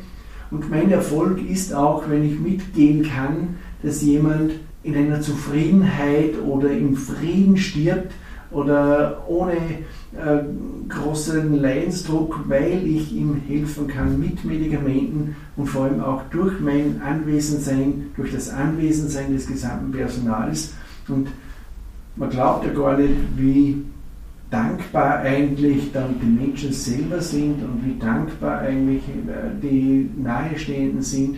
Und 0.50 0.70
mein 0.70 0.90
Erfolg 0.90 1.38
ist 1.46 1.74
auch, 1.74 2.08
wenn 2.08 2.24
ich 2.24 2.40
mitgehen 2.40 3.02
kann, 3.02 3.56
dass 3.82 4.00
jemand 4.00 4.52
in 4.82 4.96
einer 4.96 5.20
Zufriedenheit 5.20 6.40
oder 6.46 6.70
im 6.70 6.96
Frieden 6.96 7.58
stirbt 7.58 8.12
oder 8.50 9.24
ohne 9.28 9.52
äh, 9.52 10.38
großen 10.88 11.60
Leidensdruck, 11.60 12.40
weil 12.48 12.86
ich 12.86 13.12
ihm 13.12 13.40
helfen 13.46 13.88
kann 13.88 14.18
mit 14.18 14.44
Medikamenten 14.44 15.36
und 15.56 15.66
vor 15.66 15.84
allem 15.84 16.02
auch 16.02 16.22
durch 16.30 16.58
mein 16.60 17.00
Anwesensein, 17.04 18.06
durch 18.16 18.32
das 18.32 18.48
Anwesensein 18.48 19.32
des 19.32 19.46
gesamten 19.46 19.92
Personals. 19.92 20.72
Und 21.08 21.28
man 22.16 22.30
glaubt 22.30 22.64
ja 22.64 22.72
gar 22.72 22.96
nicht, 22.96 23.14
wie 23.36 23.84
dankbar 24.50 25.20
eigentlich 25.20 25.92
dann 25.92 26.14
die 26.20 26.26
Menschen 26.26 26.72
selber 26.72 27.20
sind 27.20 27.62
und 27.62 27.84
wie 27.84 27.98
dankbar 27.98 28.60
eigentlich 28.60 29.02
äh, 29.08 29.60
die 29.62 30.08
Nahestehenden 30.16 31.02
sind 31.02 31.36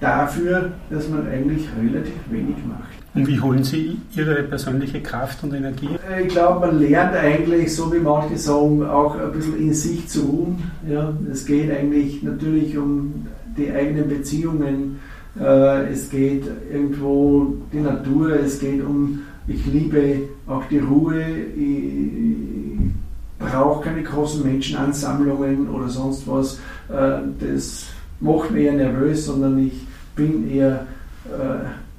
dafür, 0.00 0.72
dass 0.90 1.08
man 1.08 1.28
eigentlich 1.28 1.68
relativ 1.78 2.14
wenig 2.30 2.56
macht. 2.66 2.87
Und 3.18 3.26
wie 3.26 3.40
holen 3.40 3.64
Sie 3.64 3.98
Ihre 4.14 4.44
persönliche 4.44 5.00
Kraft 5.00 5.42
und 5.42 5.52
Energie? 5.52 5.88
Äh, 6.08 6.22
ich 6.22 6.28
glaube, 6.28 6.66
man 6.66 6.78
lernt 6.78 7.16
eigentlich, 7.16 7.74
so 7.74 7.92
wie 7.92 7.98
manche 7.98 8.38
sagen, 8.38 8.84
auch 8.86 9.18
ein 9.18 9.32
bisschen 9.32 9.58
in 9.58 9.74
sich 9.74 10.06
zu 10.06 10.22
ruhen. 10.22 10.70
Ja, 10.88 11.12
es 11.30 11.44
geht 11.44 11.68
eigentlich 11.70 12.22
natürlich 12.22 12.78
um 12.78 13.26
die 13.56 13.72
eigenen 13.72 14.08
Beziehungen. 14.08 15.00
Äh, 15.40 15.90
es 15.90 16.10
geht 16.10 16.44
irgendwo 16.72 17.54
die 17.72 17.80
Natur, 17.80 18.38
es 18.38 18.60
geht 18.60 18.84
um, 18.84 19.22
ich 19.48 19.66
liebe 19.66 20.20
auch 20.46 20.62
die 20.70 20.78
Ruhe. 20.78 21.24
Ich 21.56 23.44
brauche 23.44 23.84
keine 23.84 24.04
großen 24.04 24.44
Menschenansammlungen 24.44 25.68
oder 25.70 25.88
sonst 25.88 26.28
was. 26.28 26.60
Äh, 26.88 27.18
das 27.40 27.86
macht 28.20 28.52
mich 28.52 28.62
eher 28.62 28.74
nervös, 28.74 29.26
sondern 29.26 29.58
ich 29.58 29.72
bin 30.14 30.48
eher 30.48 30.86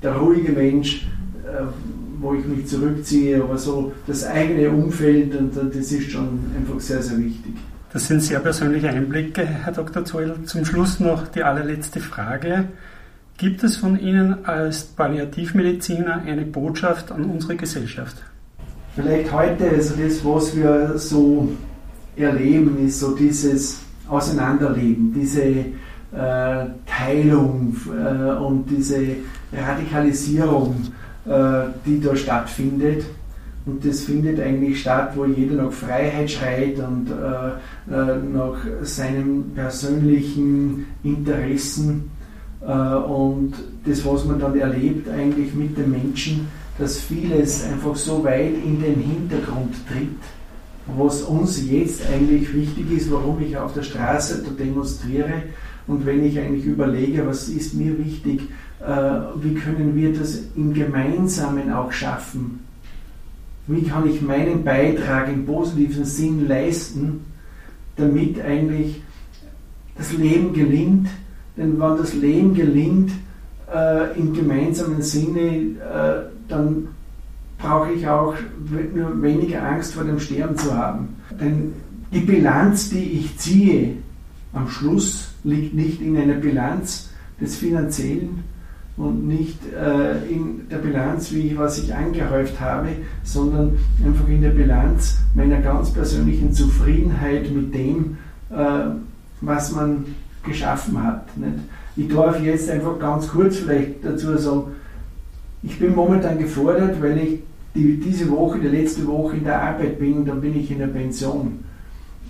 der 0.02 0.14
ruhige 0.14 0.52
Mensch, 0.52 1.08
äh, 1.46 1.64
wo 2.20 2.34
ich 2.34 2.46
mich 2.46 2.68
zurückziehe, 2.68 3.42
aber 3.42 3.58
so 3.58 3.92
das 4.08 4.26
eigene 4.26 4.70
Umfeld 4.70 5.36
und 5.36 5.56
das 5.56 5.92
ist 5.92 6.12
schon 6.12 6.40
einfach 6.56 6.80
sehr, 6.80 7.02
sehr 7.02 7.18
wichtig. 7.18 7.54
Das 7.92 8.08
sind 8.08 8.22
sehr 8.22 8.40
persönliche 8.40 8.90
Einblicke, 8.90 9.46
Herr 9.46 9.74
Dr. 9.74 10.06
Zoll. 10.06 10.36
Zum 10.46 10.64
Schluss 10.64 11.00
noch 11.00 11.28
die 11.28 11.44
allerletzte 11.44 12.00
Frage. 12.00 12.66
Gibt 13.38 13.64
es 13.64 13.78
von 13.78 13.98
Ihnen 13.98 14.46
als 14.46 14.84
Palliativmediziner 14.84 16.24
eine 16.26 16.46
Botschaft 16.46 17.12
an 17.12 17.26
unsere 17.26 17.56
Gesellschaft? 17.56 18.18
Vielleicht 18.96 19.32
heute, 19.32 19.70
also 19.70 19.96
das, 19.96 20.24
was 20.26 20.56
wir 20.56 20.98
so 20.98 21.50
erleben, 22.16 22.86
ist 22.86 23.00
so 23.00 23.16
dieses 23.16 23.80
Auseinanderleben, 24.08 25.14
diese 25.14 25.42
äh, 25.44 25.66
Teilung 26.12 27.76
äh, 27.88 28.32
und 28.32 28.66
diese 28.70 29.00
Radikalisierung, 29.54 30.76
äh, 31.26 31.66
die 31.86 32.02
da 32.02 32.16
stattfindet. 32.16 33.06
Und 33.66 33.86
das 33.86 34.02
findet 34.02 34.40
eigentlich 34.40 34.82
statt, 34.82 35.12
wo 35.16 35.26
jeder 35.26 35.64
nach 35.64 35.72
Freiheit 35.72 36.32
schreit 36.32 36.80
und 36.80 37.08
äh, 37.12 37.94
äh, 37.94 38.18
nach 38.34 38.58
seinen 38.82 39.52
persönlichen 39.54 40.88
Interessen. 41.04 42.10
Äh, 42.62 42.72
und 42.72 43.54
das, 43.86 44.06
was 44.06 44.26
man 44.26 44.40
dann 44.40 44.58
erlebt 44.58 45.08
eigentlich 45.10 45.54
mit 45.54 45.78
den 45.78 45.92
Menschen, 45.92 46.48
dass 46.80 46.98
vieles 46.98 47.66
einfach 47.66 47.96
so 47.96 48.24
weit 48.24 48.54
in 48.66 48.82
den 48.82 49.00
Hintergrund 49.00 49.76
tritt, 49.88 50.08
was 50.98 51.22
uns 51.22 51.70
jetzt 51.70 52.02
eigentlich 52.12 52.54
wichtig 52.54 52.92
ist, 52.92 53.12
warum 53.12 53.42
ich 53.42 53.56
auf 53.58 53.74
der 53.74 53.84
Straße 53.84 54.44
da 54.44 54.52
demonstriere, 54.52 55.44
und 55.90 56.06
wenn 56.06 56.24
ich 56.24 56.40
eigentlich 56.40 56.66
überlege, 56.66 57.26
was 57.26 57.50
ist 57.50 57.74
mir 57.74 57.98
wichtig, 57.98 58.42
äh, 58.80 59.12
wie 59.42 59.56
können 59.56 59.96
wir 59.96 60.14
das 60.14 60.40
im 60.56 60.72
Gemeinsamen 60.72 61.74
auch 61.74 61.92
schaffen? 61.92 62.60
Wie 63.66 63.82
kann 63.82 64.08
ich 64.08 64.22
meinen 64.22 64.64
Beitrag 64.64 65.30
im 65.30 65.48
positiven 65.48 66.06
Sinn 66.06 66.48
leisten, 66.48 67.22
damit 67.96 68.40
eigentlich 68.40 69.02
das 69.98 70.14
Leben 70.14 70.54
gelingt, 70.54 71.10
Denn 71.58 71.80
wenn 71.80 71.98
das 71.98 72.14
Leben 72.14 72.54
gelingt 72.54 73.12
äh, 73.74 74.18
im 74.18 74.34
gemeinsamen 74.34 75.02
Sinne, 75.02 75.40
äh, 75.40 76.30
dann 76.48 76.88
brauche 77.58 77.92
ich 77.94 78.08
auch 78.08 78.36
nur 78.94 79.22
weniger 79.24 79.64
Angst 79.64 79.96
vor 79.96 80.04
dem 80.04 80.20
Sterben 80.20 80.56
zu 80.56 80.72
haben. 80.78 81.16
Denn 81.42 81.74
die 82.14 82.22
Bilanz, 82.22 82.92
die 82.92 83.20
ich 83.20 83.38
ziehe, 83.38 83.96
am 84.54 84.70
Schluss 84.70 85.29
liegt 85.44 85.74
nicht 85.74 86.02
in 86.02 86.18
einer 86.18 86.36
Bilanz 86.36 87.10
des 87.40 87.56
Finanziellen 87.56 88.44
und 88.98 89.28
nicht 89.28 89.60
äh, 89.74 90.30
in 90.30 90.68
der 90.70 90.78
Bilanz, 90.78 91.32
wie 91.32 91.58
was 91.58 91.82
ich 91.82 91.94
angehäuft 91.96 92.60
habe, 92.60 92.90
sondern 93.24 93.78
einfach 94.06 94.28
in 94.28 94.42
der 94.42 94.50
Bilanz 94.50 95.20
meiner 95.36 95.62
ganz 95.62 95.92
persönlichen 95.92 96.52
Zufriedenheit 96.52 97.50
mit 97.52 97.74
dem, 97.74 98.18
äh, 98.50 98.56
was 99.40 99.72
man 99.72 100.06
geschaffen 100.44 101.02
hat. 101.02 101.38
Nicht? 101.38 101.60
Ich 101.96 102.10
darf 102.10 102.42
jetzt 102.44 102.70
einfach 102.70 103.00
ganz 103.00 103.30
kurz 103.30 103.58
vielleicht 103.58 104.04
dazu 104.04 104.38
sagen, 104.38 104.64
ich 105.64 105.80
bin 105.80 105.96
momentan 105.96 106.38
gefordert, 106.38 107.02
weil 107.02 107.18
ich 107.18 107.40
die, 107.76 108.00
diese 108.00 108.30
Woche, 108.30 108.60
die 108.60 108.68
letzte 108.68 109.06
Woche 109.08 109.38
in 109.38 109.44
der 109.44 109.62
Arbeit 109.62 110.00
bin, 110.00 110.26
dann 110.26 110.42
bin 110.42 110.58
ich 110.58 110.72
in 110.72 110.80
der 110.80 110.88
Pension. 110.88 111.60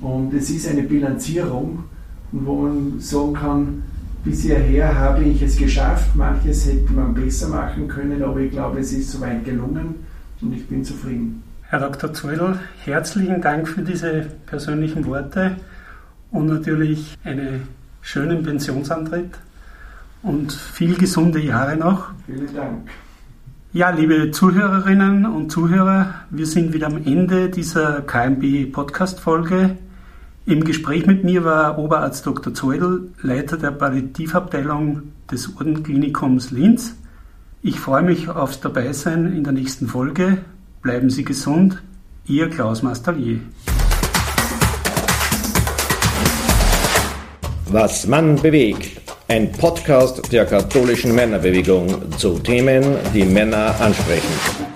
Und 0.01 0.33
es 0.33 0.49
ist 0.49 0.67
eine 0.67 0.83
Bilanzierung, 0.83 1.83
wo 2.31 2.63
man 2.63 2.99
sagen 2.99 3.33
kann, 3.33 3.83
bisher 4.23 4.97
habe 4.97 5.23
ich 5.23 5.41
es 5.41 5.57
geschafft, 5.57 6.15
manches 6.15 6.65
hätte 6.65 6.93
man 6.93 7.13
besser 7.13 7.47
machen 7.47 7.87
können, 7.87 8.21
aber 8.23 8.39
ich 8.39 8.51
glaube, 8.51 8.79
es 8.79 8.93
ist 8.93 9.11
soweit 9.11 9.43
gelungen 9.45 9.95
und 10.41 10.53
ich 10.53 10.67
bin 10.67 10.83
zufrieden. 10.83 11.43
Herr 11.63 11.79
Dr. 11.79 12.13
Zoedl, 12.13 12.59
herzlichen 12.83 13.41
Dank 13.41 13.67
für 13.67 13.81
diese 13.81 14.25
persönlichen 14.45 15.05
Worte 15.05 15.57
und 16.31 16.47
natürlich 16.47 17.17
einen 17.23 17.67
schönen 18.01 18.43
Pensionsantritt 18.43 19.31
und 20.23 20.51
viel 20.51 20.95
gesunde 20.95 21.39
Jahre 21.39 21.77
noch. 21.77 22.11
Vielen 22.25 22.53
Dank. 22.55 22.89
Ja, 23.71 23.91
liebe 23.91 24.31
Zuhörerinnen 24.31 25.27
und 25.27 25.51
Zuhörer, 25.51 26.15
wir 26.31 26.47
sind 26.47 26.73
wieder 26.73 26.87
am 26.87 26.97
Ende 27.05 27.49
dieser 27.49 28.01
KMB 28.01 28.71
Podcast 28.71 29.19
Folge. 29.19 29.77
Im 30.45 30.63
Gespräch 30.63 31.05
mit 31.05 31.23
mir 31.23 31.43
war 31.43 31.77
Oberarzt 31.77 32.25
Dr. 32.25 32.53
Zoedl, 32.53 33.11
Leiter 33.21 33.57
der 33.57 33.71
Palliativabteilung 33.71 35.11
des 35.31 35.55
Ordenklinikums 35.57 36.51
Linz. 36.51 36.95
Ich 37.61 37.79
freue 37.79 38.03
mich 38.03 38.29
aufs 38.29 38.59
Dabeisein 38.59 39.35
in 39.35 39.43
der 39.43 39.53
nächsten 39.53 39.87
Folge. 39.87 40.39
Bleiben 40.81 41.09
Sie 41.09 41.25
gesund. 41.25 41.81
Ihr 42.25 42.49
Klaus 42.49 42.81
Mastallier. 42.81 43.39
Was 47.67 48.07
Mann 48.07 48.35
bewegt. 48.41 49.01
Ein 49.27 49.51
Podcast 49.51 50.31
der 50.31 50.45
katholischen 50.45 51.13
Männerbewegung 51.13 52.17
zu 52.17 52.39
Themen, 52.39 52.83
die 53.13 53.25
Männer 53.25 53.75
ansprechen. 53.79 54.68